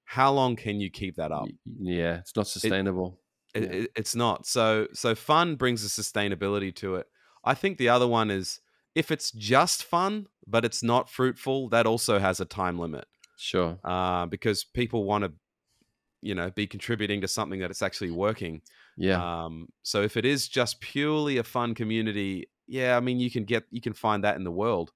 [0.04, 1.48] how long can you keep that up?
[1.78, 3.18] Yeah, it's not sustainable.
[3.54, 4.46] It, it, it's not.
[4.46, 7.06] So so fun brings a sustainability to it.
[7.44, 8.60] I think the other one is
[8.94, 13.06] if it's just fun but it's not fruitful, that also has a time limit.
[13.36, 13.78] Sure.
[13.84, 15.32] Uh, because people want to,
[16.22, 18.62] you know, be contributing to something that it's actually working.
[18.96, 19.44] Yeah.
[19.44, 23.44] Um, so if it is just purely a fun community, yeah, I mean, you can
[23.44, 24.92] get you can find that in the world.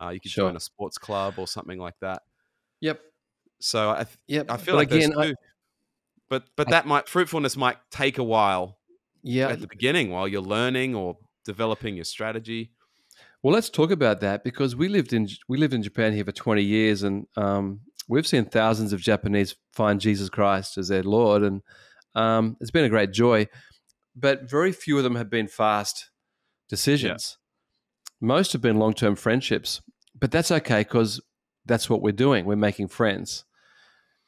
[0.00, 0.48] Uh, you can sure.
[0.48, 2.22] join a sports club or something like that.
[2.80, 3.00] Yep.
[3.60, 4.50] So I th- yep.
[4.50, 5.34] I feel but like again, I,
[6.28, 8.78] but but I, that might fruitfulness might take a while.
[9.22, 9.48] Yeah.
[9.48, 12.70] At the beginning, while you're learning or developing your strategy.
[13.42, 16.32] Well, let's talk about that because we lived in we lived in Japan here for
[16.32, 17.80] 20 years, and um,
[18.10, 21.62] we've seen thousands of Japanese find Jesus Christ as their Lord, and
[22.14, 23.46] um, it's been a great joy,
[24.16, 26.10] but very few of them have been fast
[26.68, 27.38] decisions.
[28.20, 28.26] Yeah.
[28.26, 29.80] Most have been long term friendships,
[30.18, 31.22] but that's okay because
[31.64, 32.44] that's what we're doing.
[32.44, 33.44] We're making friends.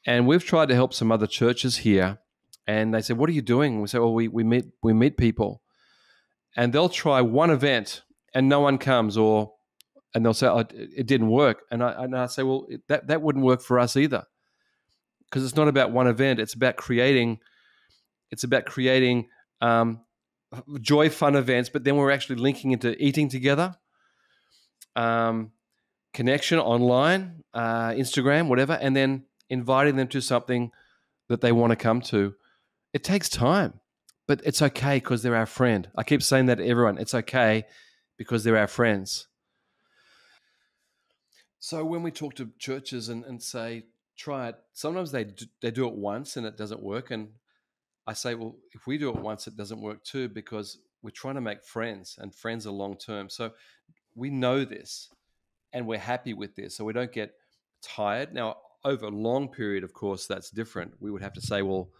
[0.06, 2.18] And we've tried to help some other churches here.
[2.66, 3.80] And they say, What are you doing?
[3.80, 5.60] We say, Well, we, we meet we meet people.
[6.56, 8.02] And they'll try one event
[8.34, 9.52] and no one comes, or
[10.14, 11.62] and they'll say, oh, it didn't work.
[11.70, 14.24] And I, and I say, Well, that, that wouldn't work for us either.
[15.24, 17.40] Because it's not about one event, it's about creating
[18.30, 19.28] it's about creating
[19.60, 20.00] um,
[20.80, 23.76] joy, fun events, but then we're actually linking into eating together,
[24.96, 25.52] um,
[26.14, 30.70] connection online, uh, Instagram, whatever, and then inviting them to something
[31.28, 32.34] that they want to come to.
[32.94, 33.80] It takes time,
[34.26, 35.88] but it's okay because they're our friend.
[35.96, 36.98] I keep saying that to everyone.
[36.98, 37.64] It's okay
[38.16, 39.28] because they're our friends.
[41.62, 43.84] So when we talk to churches and, and say,
[44.16, 47.12] try it, sometimes they do, they do it once and it doesn't work.
[47.12, 47.28] And
[48.04, 51.36] I say, well, if we do it once, it doesn't work too because we're trying
[51.36, 53.30] to make friends and friends are long term.
[53.30, 53.52] So
[54.16, 55.08] we know this
[55.72, 56.76] and we're happy with this.
[56.76, 57.34] So we don't get
[57.80, 58.34] tired.
[58.34, 60.94] Now, over a long period, of course, that's different.
[60.98, 61.90] We would have to say, well,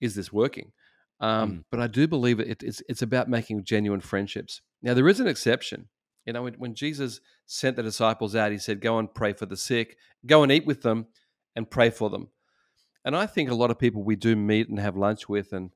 [0.00, 0.72] is this working?
[1.20, 1.64] Um, mm.
[1.70, 4.62] But I do believe it, it's, it's about making genuine friendships.
[4.82, 5.90] Now, there is an exception.
[6.26, 9.46] You know, when, when Jesus sent the disciples out, he said, go and pray for
[9.46, 11.06] the sick, go and eat with them
[11.54, 12.28] and pray for them.
[13.04, 15.70] And I think a lot of people we do meet and have lunch with and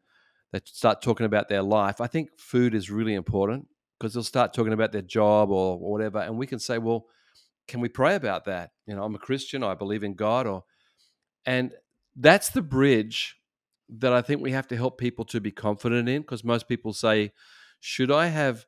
[0.53, 2.01] they start talking about their life.
[2.01, 6.19] I think food is really important because they'll start talking about their job or, whatever.
[6.19, 7.07] And we can say, well,
[7.69, 8.71] can we pray about that?
[8.87, 10.65] You know, I'm a Christian, I believe in God, or
[11.47, 11.73] and
[12.17, 13.37] that's the bridge
[13.89, 16.93] that I think we have to help people to be confident in because most people
[16.93, 17.33] say,
[17.79, 18.67] Should I have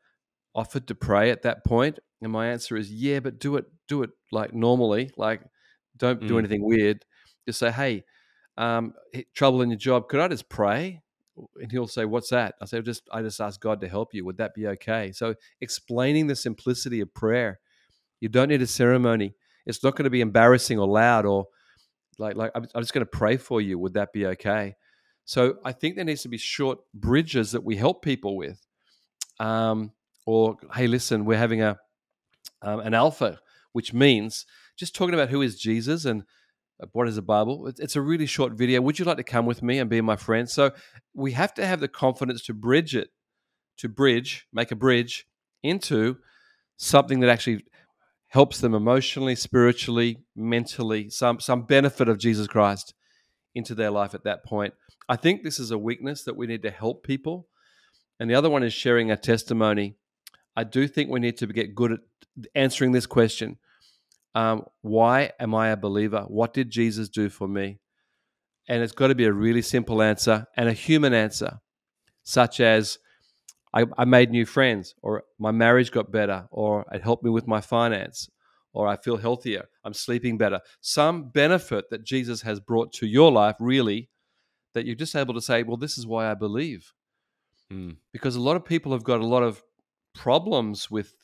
[0.54, 1.98] offered to pray at that point?
[2.20, 5.10] And my answer is, Yeah, but do it, do it like normally.
[5.16, 5.42] Like,
[5.96, 6.38] don't do Mm.
[6.38, 7.04] anything weird.
[7.46, 8.04] Just say, Hey,
[8.56, 8.94] um,
[9.34, 10.08] trouble in your job.
[10.08, 11.00] Could I just pray?
[11.60, 12.54] And he'll say, What's that?
[12.60, 14.24] I say, just I just ask God to help you.
[14.24, 15.12] Would that be okay?
[15.12, 17.60] So explaining the simplicity of prayer.
[18.20, 19.34] You don't need a ceremony.
[19.66, 21.46] It's not going to be embarrassing or loud or
[22.18, 23.78] like like I'm, I'm just going to pray for you.
[23.78, 24.76] Would that be okay?
[25.24, 28.60] So I think there needs to be short bridges that we help people with.
[29.40, 29.92] Um,
[30.26, 31.78] or hey, listen, we're having a
[32.62, 33.38] um, an alpha,
[33.72, 36.22] which means just talking about who is Jesus and
[36.82, 37.66] uh, what is the Bible.
[37.66, 38.80] It's, it's a really short video.
[38.80, 40.48] Would you like to come with me and be my friend?
[40.48, 40.72] So
[41.14, 43.08] we have to have the confidence to bridge it,
[43.78, 45.26] to bridge, make a bridge
[45.62, 46.18] into
[46.76, 47.64] something that actually
[48.28, 52.94] helps them emotionally, spiritually, mentally, some some benefit of Jesus Christ
[53.54, 54.74] into their life at that point.
[55.08, 57.48] I think this is a weakness that we need to help people.
[58.18, 59.96] And the other one is sharing a testimony.
[60.56, 62.00] I do think we need to get good at
[62.54, 63.58] answering this question.
[64.34, 66.24] Um, why am I a believer?
[66.28, 67.80] What did Jesus do for me?
[68.68, 71.60] And it's got to be a really simple answer and a human answer,
[72.22, 72.98] such as
[73.74, 77.46] I, I made new friends, or my marriage got better, or it helped me with
[77.46, 78.28] my finance,
[78.72, 80.60] or I feel healthier, I'm sleeping better.
[80.80, 84.08] Some benefit that Jesus has brought to your life, really,
[84.74, 86.92] that you're just able to say, well, this is why I believe.
[87.72, 87.96] Mm.
[88.12, 89.62] Because a lot of people have got a lot of
[90.14, 91.14] problems with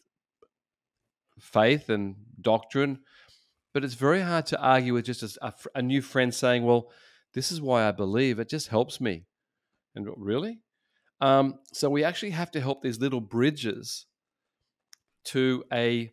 [1.39, 3.01] faith and doctrine,
[3.73, 6.91] but it's very hard to argue with just a, a, new friend saying, well,
[7.35, 8.39] this is why I believe.
[8.39, 9.27] It just helps me.
[9.95, 10.61] And really?
[11.21, 14.07] Um, so we actually have to help these little bridges
[15.27, 16.13] to a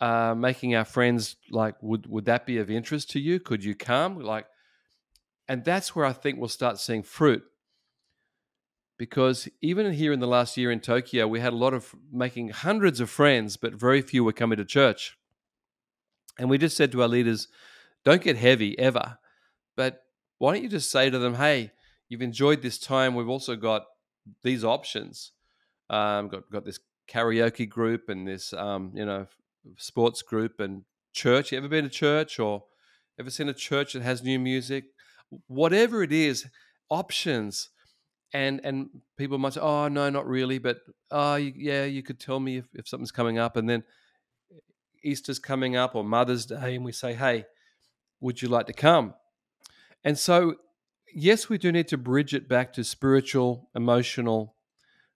[0.00, 3.40] uh, making our friends like would would that be of interest to you?
[3.40, 4.18] Could you come?
[4.18, 4.46] Like,
[5.48, 7.42] and that's where I think we'll start seeing fruit.
[8.96, 12.50] Because even here in the last year in Tokyo, we had a lot of making
[12.50, 15.18] hundreds of friends, but very few were coming to church.
[16.38, 17.48] And we just said to our leaders,
[18.04, 19.18] don't get heavy ever,
[19.76, 20.02] but
[20.38, 21.72] why don't you just say to them, hey,
[22.08, 23.14] you've enjoyed this time.
[23.14, 23.84] We've also got
[24.42, 25.32] these options.
[25.90, 29.26] Um, got got this karaoke group and this um, you know
[29.76, 31.52] sports group and church.
[31.52, 32.64] You ever been to church or
[33.18, 34.84] ever seen a church that has new music?
[35.46, 36.46] Whatever it is,
[36.90, 37.70] options.
[38.32, 40.78] And and people might say, oh no, not really, but
[41.10, 43.56] oh yeah, you could tell me if, if something's coming up.
[43.56, 43.84] And then
[45.04, 47.44] Easter's coming up or Mother's Day, and we say, hey,
[48.20, 49.14] would you like to come?
[50.02, 50.56] And so
[51.14, 54.56] yes, we do need to bridge it back to spiritual, emotional,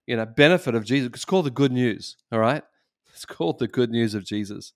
[0.06, 1.10] you know, benefit of Jesus.
[1.12, 2.62] It's called the good news, all right?
[3.14, 4.72] It's called the good news of Jesus.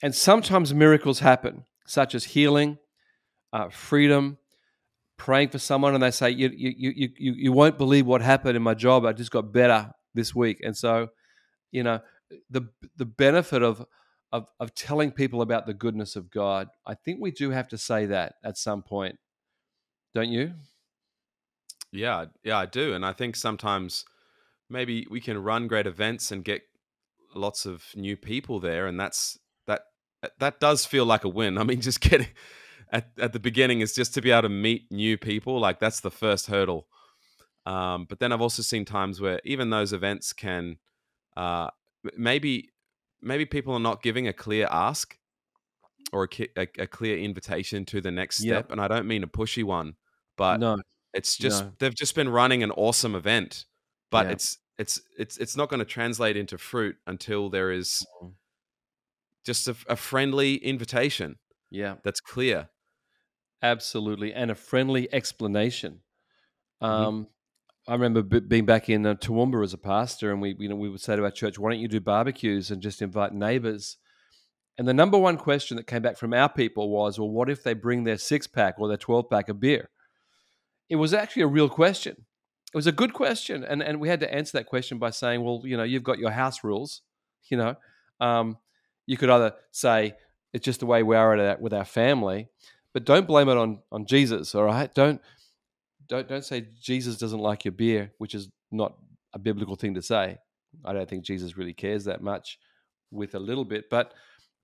[0.00, 2.78] And sometimes miracles happen, such as healing,
[3.52, 4.38] uh, freedom,
[5.24, 8.56] praying for someone, and they say, you, you, you, you, you won't believe what happened
[8.56, 9.06] in my job.
[9.06, 10.60] I just got better this week.
[10.62, 11.08] And so,
[11.72, 12.00] you know,
[12.50, 13.86] the, the benefit of,
[14.32, 17.78] of, of telling people about the goodness of God, I think we do have to
[17.78, 19.18] say that at some point
[20.14, 20.54] don't you?
[21.92, 22.94] Yeah, yeah, I do.
[22.94, 24.04] And I think sometimes
[24.70, 26.62] maybe we can run great events and get
[27.34, 29.82] lots of new people there and that's that
[30.38, 31.58] that does feel like a win.
[31.58, 32.28] I mean, just getting
[32.94, 36.00] at, at the beginning is just to be able to meet new people, like that's
[36.00, 36.86] the first hurdle.
[37.66, 40.76] Um, but then I've also seen times where even those events can
[41.36, 41.70] uh,
[42.16, 42.70] maybe
[43.20, 45.18] maybe people are not giving a clear ask
[46.12, 48.70] or a, a, a clear invitation to the next step, Yep.
[48.70, 49.94] and I don't mean a pushy one,
[50.36, 50.76] but no,
[51.14, 51.72] it's just No.
[51.80, 53.64] they've just been running an awesome event,
[54.10, 54.32] but Yeah.
[54.32, 58.34] it's it's it's it's not going to translate into fruit until there is Mhm.
[59.44, 61.38] just a, a friendly invitation
[61.70, 62.68] yeah, that's clear.
[63.64, 66.00] Absolutely, and a friendly explanation.
[66.82, 66.86] Mhm.
[66.86, 67.28] Um,
[67.88, 70.76] I remember b- being back in uh, Toowoomba as a pastor, and we, you know,
[70.76, 73.98] we would say to our church, "Why don't you do barbecues and just invite neighbors?"
[74.78, 77.62] And the number one question that came back from our people was, "Well, what if
[77.62, 79.90] they bring their six pack or their twelve pack of beer?"
[80.88, 82.26] It was actually a real question.
[82.72, 85.42] It was a good question, and and we had to answer that question by saying,
[85.42, 87.02] "Well, you know, you've got your house rules.
[87.50, 87.76] You know,
[88.20, 88.58] um,
[89.06, 90.14] you could either say
[90.52, 92.48] it's just the way we are at with our family,
[92.94, 94.54] but don't blame it on on Jesus.
[94.54, 95.20] All right, don't
[96.08, 98.94] don't don't say Jesus doesn't like your beer, which is not
[99.34, 100.38] a biblical thing to say.
[100.84, 102.58] I don't think Jesus really cares that much
[103.10, 104.12] with a little bit, but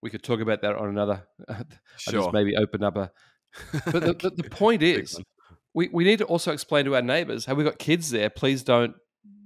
[0.02, 1.22] we could talk about that on another.
[1.98, 2.20] Sure.
[2.22, 3.10] just maybe open up a.
[3.92, 5.20] But the, the, the point is,
[5.74, 8.30] we, we need to also explain to our neighbors, hey, we've got kids there.
[8.30, 8.94] Please don't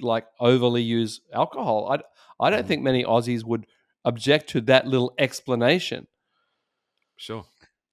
[0.00, 1.90] like overly use alcohol.
[1.90, 2.68] I, I don't Mm.
[2.68, 3.66] think many Aussies would
[4.04, 6.06] object to that little explanation.
[7.16, 7.44] sure.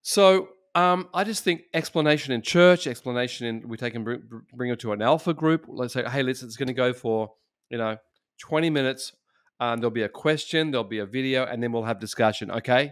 [0.01, 4.71] So Um, I just think explanation in church, explanation in we take and bring, bring
[4.71, 5.65] it to an alpha group.
[5.67, 7.33] Let's say, hey, listen, it's going to go for
[7.69, 7.97] you know
[8.39, 9.13] twenty minutes.
[9.59, 12.49] Um, there'll be a question, there'll be a video, and then we'll have discussion.
[12.51, 12.91] Okay,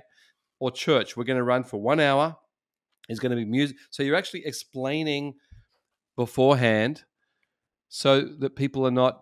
[0.60, 2.36] or church, we're going to run for one hour.
[3.08, 3.78] It's going to be music.
[3.92, 5.36] So you're actually explaining
[6.18, 7.06] beforehand,
[7.88, 9.22] so that people are not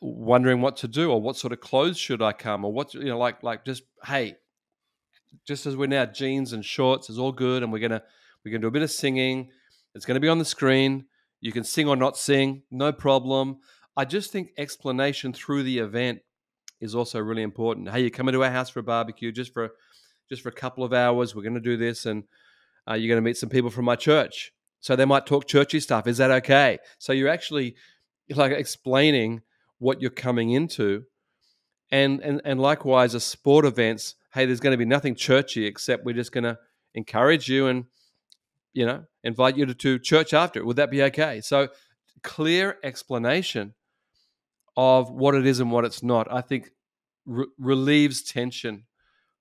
[0.00, 3.04] wondering what to do or what sort of clothes should I come or what you
[3.04, 4.36] know like like just hey
[5.44, 8.02] just as we're now jeans and shorts is all good and we're gonna
[8.44, 9.50] we're gonna do a bit of singing.
[9.94, 11.06] It's gonna be on the screen.
[11.40, 13.58] You can sing or not sing no problem.
[13.96, 16.20] I just think explanation through the event
[16.80, 17.88] is also really important.
[17.88, 19.70] Hey you're coming to our house for a barbecue just for
[20.28, 22.24] just for a couple of hours we're gonna do this and
[22.88, 24.52] uh, you're gonna meet some people from my church.
[24.80, 26.06] So they might talk churchy stuff.
[26.06, 26.78] Is that okay?
[26.98, 27.74] So you're actually
[28.30, 29.42] like explaining
[29.78, 31.04] what you're coming into.
[31.90, 36.04] And and and likewise a sport events hey, there's going to be nothing churchy except
[36.04, 36.58] we're just going to
[36.94, 37.84] encourage you and,
[38.72, 40.64] you know, invite you to, to church after.
[40.64, 41.40] Would that be okay?
[41.40, 41.68] So,
[42.22, 43.74] clear explanation
[44.76, 46.70] of what it is and what it's not, I think
[47.26, 48.84] re- relieves tension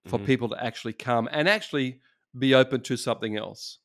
[0.06, 0.26] for mm-hmm.
[0.26, 2.00] people to actually come and actually
[2.38, 3.80] be open to something else.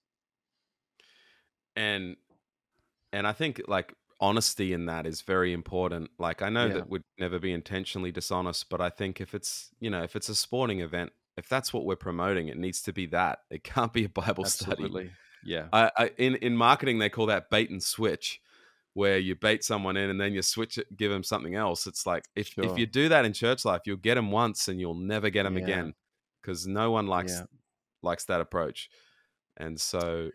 [1.76, 2.16] And
[3.12, 6.10] and I think like honesty in that is very important.
[6.18, 6.74] Like I know yeah.
[6.74, 10.30] that would never be intentionally dishonest, but I think if it's you know if it's
[10.30, 13.40] a sporting event, if that's what we're promoting, it needs to be that.
[13.50, 15.04] It can't be a Bible Absolutely.
[15.04, 15.10] study.
[15.44, 15.66] Yeah.
[15.72, 18.40] I, I, in in marketing they call that bait and switch,
[18.94, 21.86] where you bait someone in and then you switch it, give them something else.
[21.88, 22.64] It's like if sure.
[22.64, 25.42] if you do that in church life, you'll get them once and you'll never get
[25.42, 25.64] them yeah.
[25.64, 25.94] again
[26.40, 27.44] because no one likes yeah.
[28.02, 28.88] likes that approach.
[29.56, 30.30] And so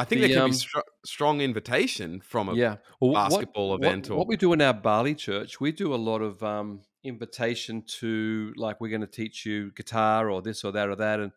[0.00, 2.76] I think the, there can um, be str- strong invitation from a yeah.
[3.00, 4.08] well, basketball what, event.
[4.08, 6.80] What, or what we do in our Bali church, we do a lot of um,
[7.04, 11.20] invitation to like we're going to teach you guitar or this or that or that,
[11.20, 11.32] and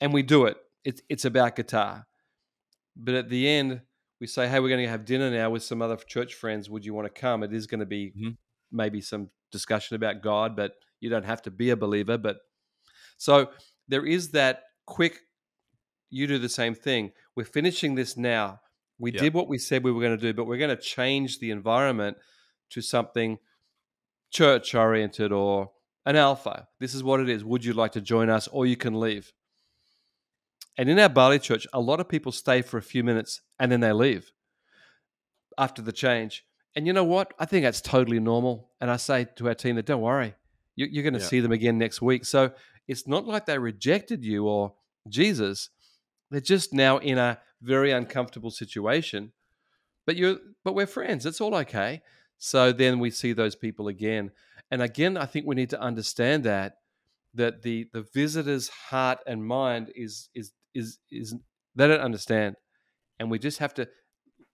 [0.00, 0.56] and we do it.
[0.84, 2.06] It's it's about guitar,
[2.96, 3.82] but at the end
[4.20, 6.70] we say, hey, we're going to have dinner now with some other church friends.
[6.70, 7.42] Would you want to come?
[7.42, 8.30] It is going to be mm-hmm.
[8.70, 12.18] maybe some discussion about God, but you don't have to be a believer.
[12.18, 12.38] But
[13.16, 13.50] so
[13.88, 15.20] there is that quick
[16.12, 17.12] you do the same thing.
[17.34, 18.60] We're finishing this now.
[18.98, 19.22] We yep.
[19.22, 21.50] did what we said we were going to do, but we're going to change the
[21.50, 22.18] environment
[22.70, 23.38] to something
[24.30, 25.70] church oriented or
[26.04, 26.68] an alpha.
[26.78, 27.44] This is what it is.
[27.44, 29.32] Would you like to join us or you can leave?
[30.78, 33.72] And in our Bali church, a lot of people stay for a few minutes and
[33.72, 34.32] then they leave
[35.58, 36.44] after the change.
[36.74, 37.34] And you know what?
[37.38, 38.70] I think that's totally normal.
[38.80, 40.34] And I say to our team that don't worry,
[40.76, 42.24] you're going to see them again next week.
[42.24, 42.52] So
[42.88, 44.74] it's not like they rejected you or
[45.08, 45.68] Jesus.
[46.32, 49.32] They're just now in a very uncomfortable situation.
[50.06, 51.26] But you're but we're friends.
[51.26, 52.00] It's all okay.
[52.38, 54.30] So then we see those people again.
[54.70, 56.76] And again, I think we need to understand that
[57.34, 61.34] that the the visitor's heart and mind is is is is
[61.76, 62.56] they don't understand.
[63.20, 63.88] And we just have to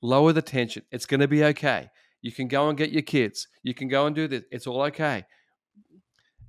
[0.03, 0.83] lower the tension.
[0.91, 1.91] It's going to be okay.
[2.23, 3.47] You can go and get your kids.
[3.63, 4.43] You can go and do this.
[4.51, 5.25] It's all okay.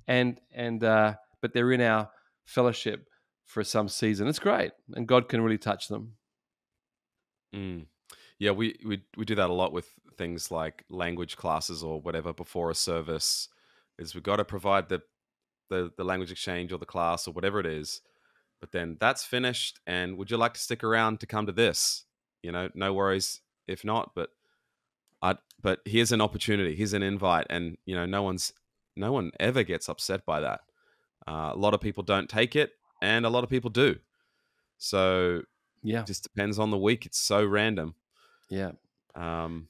[0.08, 2.10] And and uh, but they're in our
[2.46, 3.06] fellowship
[3.50, 4.28] for some season.
[4.28, 6.12] It's great, and God can really touch them.
[7.54, 7.86] Mm.
[8.38, 12.32] Yeah, we, we we do that a lot with things like language classes or whatever
[12.32, 13.48] before a service.
[13.98, 15.02] Is we've got to provide the,
[15.68, 18.02] the the language exchange or the class or whatever it is,
[18.60, 19.80] but then that's finished.
[19.84, 22.04] And would you like to stick around to come to this?
[22.44, 24.12] You know, no worries if not.
[24.14, 24.30] But
[25.22, 26.76] I but here's an opportunity.
[26.76, 28.52] Here's an invite, and you know, no one's
[28.94, 30.60] no one ever gets upset by that.
[31.26, 33.96] Uh, a lot of people don't take it and a lot of people do.
[34.78, 35.42] So
[35.82, 37.06] yeah, it just depends on the week.
[37.06, 37.94] It's so random.
[38.48, 38.72] Yeah.
[39.14, 39.68] Um,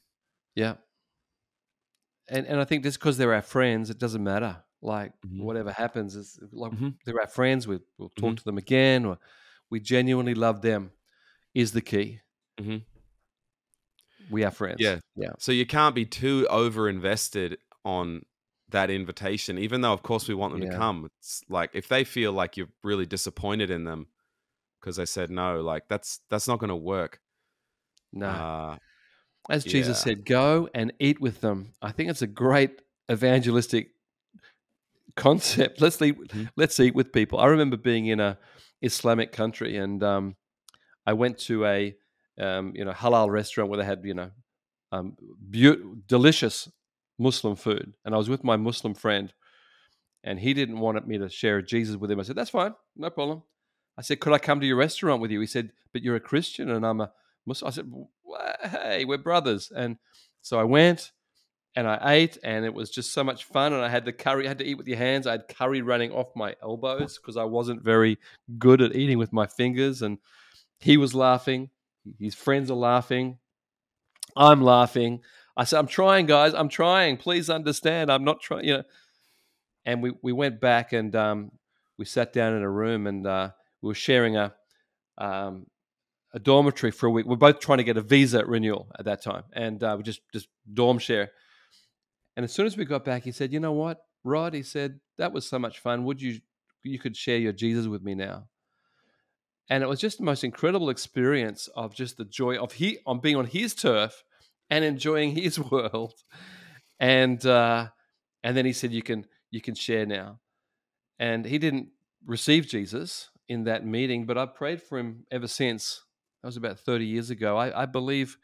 [0.55, 0.75] yeah.
[2.29, 4.57] And and I think just because they're our friends, it doesn't matter.
[4.83, 5.43] Like mm-hmm.
[5.43, 6.91] whatever happens, is like mm-hmm.
[7.05, 7.67] they're our friends.
[7.67, 8.35] We, will talk mm-hmm.
[8.37, 9.19] to them again, or
[9.69, 10.93] we genuinely love them.
[11.55, 12.21] Is the key.
[12.59, 12.79] Mm-hmm.
[14.31, 14.77] We are friends.
[14.79, 15.33] Yeah, yeah.
[15.39, 18.25] So you can't be too over invested on
[18.71, 20.71] that invitation, even though of course we want them yeah.
[20.71, 21.11] to come.
[21.19, 24.07] It's like if they feel like you're really disappointed in them
[24.81, 27.21] because they said no, like that's that's not going to work.
[28.13, 28.27] No.
[28.27, 28.77] Uh,
[29.49, 30.05] As Jesus yeah.
[30.05, 31.73] said, go and eat with them.
[31.81, 33.91] I think it's a great evangelistic
[35.17, 35.81] concept.
[35.81, 36.19] Let's eat.
[36.19, 36.45] Mm-hmm.
[36.57, 37.39] Let's eat with people.
[37.39, 38.39] I remember being in a
[38.83, 40.37] Islamic country, and um,
[41.07, 41.95] I went to a
[42.39, 44.31] um, you know halal restaurant where they had you know
[44.93, 45.17] um,
[45.51, 46.69] be- delicious
[47.21, 47.95] Muslim food.
[48.05, 49.33] And I was with my Muslim friend,
[50.25, 52.19] and he didn't want me to share Jesus with him.
[52.19, 53.43] I said, That's fine, no problem.
[53.97, 55.41] I said, Could I come to your restaurant with you?
[55.41, 57.13] He said, But you're a Christian and I'm a
[57.47, 57.69] Muslim.
[57.69, 57.93] I said,
[58.63, 59.71] Hey, we're brothers.
[59.75, 59.99] And
[60.41, 61.13] so I went,
[61.77, 63.73] and I ate, and it was just so much fun.
[63.73, 65.27] And I had the curry, I had to eat with your hands.
[65.27, 68.19] I had curry running off my elbows because I wasn't very
[68.59, 70.03] good at eating with my fingers.
[70.03, 70.19] And
[70.81, 71.71] he was laughing,
[72.19, 73.39] his friends are laughing,
[74.37, 75.21] I'm laughing.
[75.57, 76.55] I said, I'm trying, guys.
[76.55, 77.17] I'm trying.
[77.17, 78.11] Please understand.
[78.11, 78.83] I'm not trying, you know.
[79.85, 81.53] And we, we went back and um,
[81.99, 83.51] we sat down in a room and uh,
[83.83, 84.55] we were sharing a,
[85.19, 85.67] um,
[86.33, 87.27] a dormitory for a week.
[87.27, 90.21] We're both trying to get a visa renewal at that time, and uh, we just
[90.33, 91.33] just dorm share.
[92.37, 95.01] And as soon as we got back, he said, "You know what, Rod?" He said,
[95.19, 96.05] "That was so much fun.
[96.05, 96.41] Would you
[96.85, 98.45] you could share your Jesus with me now?"
[99.69, 103.21] And it was just the most incredible experience of just the joy of he on
[103.21, 104.25] being on his turf
[104.71, 106.15] and enjoying his world.
[106.99, 107.89] And uh,
[108.43, 110.41] and then he said, "You can you can share now."
[111.19, 111.89] And he didn't
[112.25, 116.03] receive Jesus in that meeting, but I've prayed for him ever since.
[116.43, 117.57] That was about 30 years ago.
[117.57, 118.39] I, I believe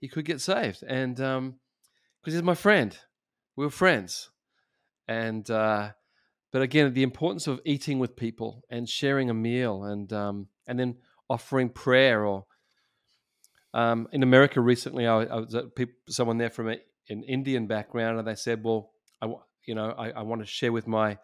[0.00, 0.82] he could get saved.
[0.82, 1.54] And because um,
[2.24, 2.96] he's my friend,
[3.56, 4.30] we were friends.
[5.06, 5.90] And, uh,
[6.52, 10.78] but again, the importance of eating with people and sharing a meal and, um, and
[10.78, 10.96] then
[11.28, 12.46] offering prayer or,
[13.74, 16.76] um, in America recently, I, I was at people, someone there from a,
[17.08, 19.32] an Indian background, and they said, "Well, I,
[19.66, 21.18] you know, I, I want to share with my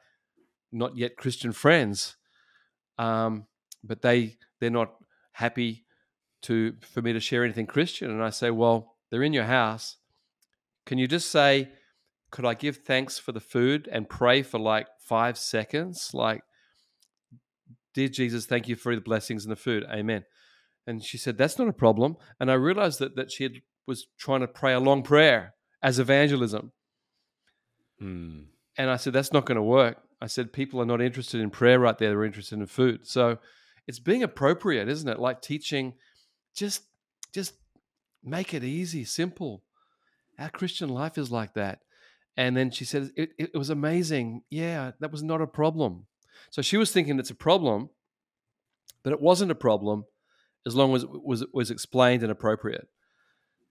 [0.73, 2.17] not yet Christian friends,
[2.99, 3.47] um,
[3.85, 4.95] but they they're not
[5.33, 5.85] happy
[6.43, 9.97] to for me to share anything Christian." And I say, "Well, they're in your house.
[10.87, 11.69] Can you just say,
[12.31, 16.43] could I give thanks for the food and pray for like five seconds, like?"
[17.95, 19.85] Dear Jesus, thank you for the blessings and the food.
[19.91, 20.25] Amen.
[20.89, 22.17] And she said, That's not a problem.
[22.41, 23.53] And I realized that, that she had,
[23.87, 26.73] was trying to pray a long prayer as evangelism.
[28.03, 28.47] Mm.
[28.79, 29.99] And I said, That's not going to work.
[30.23, 32.09] I said, People are not interested in prayer right there.
[32.09, 33.07] They're interested in food.
[33.07, 33.37] So
[33.87, 35.19] it's being appropriate, isn't it?
[35.19, 35.93] Like teaching,
[36.57, 36.85] just,
[37.35, 37.53] just
[38.25, 39.65] make it easy, simple.
[40.39, 41.81] Our Christian life is like that.
[42.35, 44.43] And then she said, it, it, was amazing.
[44.49, 46.07] Yeah, that was not a problem.
[46.51, 47.91] So she was thinking it's a problem,
[49.03, 50.05] but it wasn't a problem
[50.67, 52.89] as long as it was was explained and appropriate.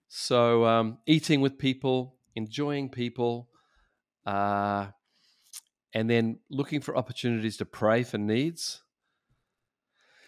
[0.07, 3.49] So um, eating with people, enjoying people,
[4.25, 4.87] uh,
[5.93, 8.81] and then looking for opportunities to pray for needs.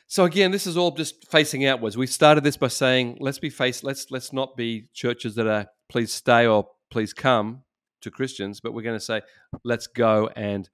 [0.08, 1.96] So again, this is all just facing outwards.
[1.96, 5.68] We started this by saying, let's be face, let's let's not be churches that are
[5.90, 7.64] please stay or please come
[8.02, 9.22] to Christians, but we're going to say,
[9.64, 10.70] let's go and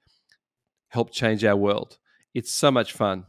[0.89, 1.97] help change our world.
[2.33, 3.25] It's so much fun.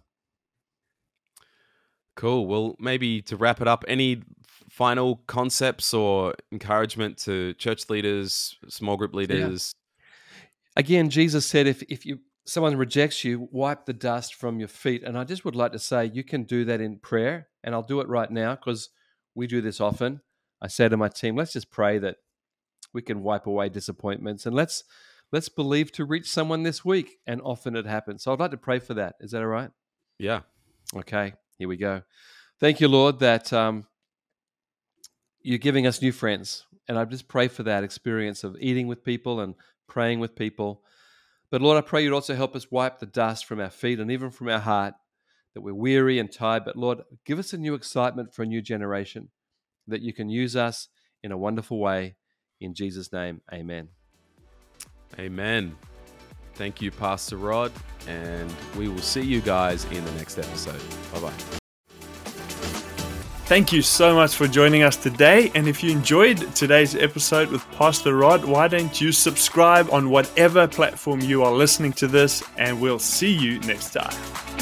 [2.16, 2.46] Cool.
[2.46, 4.22] Well, maybe to wrap it up, any
[4.70, 9.74] final concepts or encouragement to church leaders, small group leaders?
[9.74, 10.42] Yeah.
[10.78, 15.02] Again, Jesus said, if, if you someone rejects you, wipe the dust from your feet.
[15.02, 17.82] And I just would like to say you can do that in prayer, and I'll
[17.82, 18.88] do it right now because
[19.34, 20.20] we do this often.
[20.62, 22.16] I say to my team, let's just pray that
[22.94, 24.84] we can wipe away disappointments and let's
[25.32, 27.18] let's believe to reach someone this week.
[27.26, 28.22] And often it happens.
[28.22, 29.16] So I'd like to pray for that.
[29.20, 29.70] Is that all right?
[30.18, 30.40] Yeah.
[30.94, 31.34] Okay.
[31.58, 32.02] Here we go.
[32.60, 33.86] Thank you, Lord, that um,
[35.42, 36.64] you're giving us new friends.
[36.88, 39.54] And I just pray for that experience of eating with people and
[39.88, 40.82] praying with people.
[41.50, 44.10] But Lord, I pray you'd also help us wipe the dust from our feet and
[44.10, 44.94] even from our heart
[45.54, 46.64] that we're weary and tired.
[46.64, 49.30] But Lord, give us a new excitement for a new generation
[49.88, 50.88] that you can use us
[51.22, 52.16] in a wonderful way.
[52.60, 53.88] In Jesus' name, amen.
[55.18, 55.76] Amen.
[56.56, 57.70] Thank you, Pastor Rod,
[58.08, 60.80] and we will see you guys in the next episode.
[61.12, 61.58] Bye bye.
[63.46, 65.52] Thank you so much for joining us today.
[65.54, 70.66] And if you enjoyed today's episode with Pastor Rod, why don't you subscribe on whatever
[70.66, 72.42] platform you are listening to this?
[72.56, 74.55] And we'll see you next time.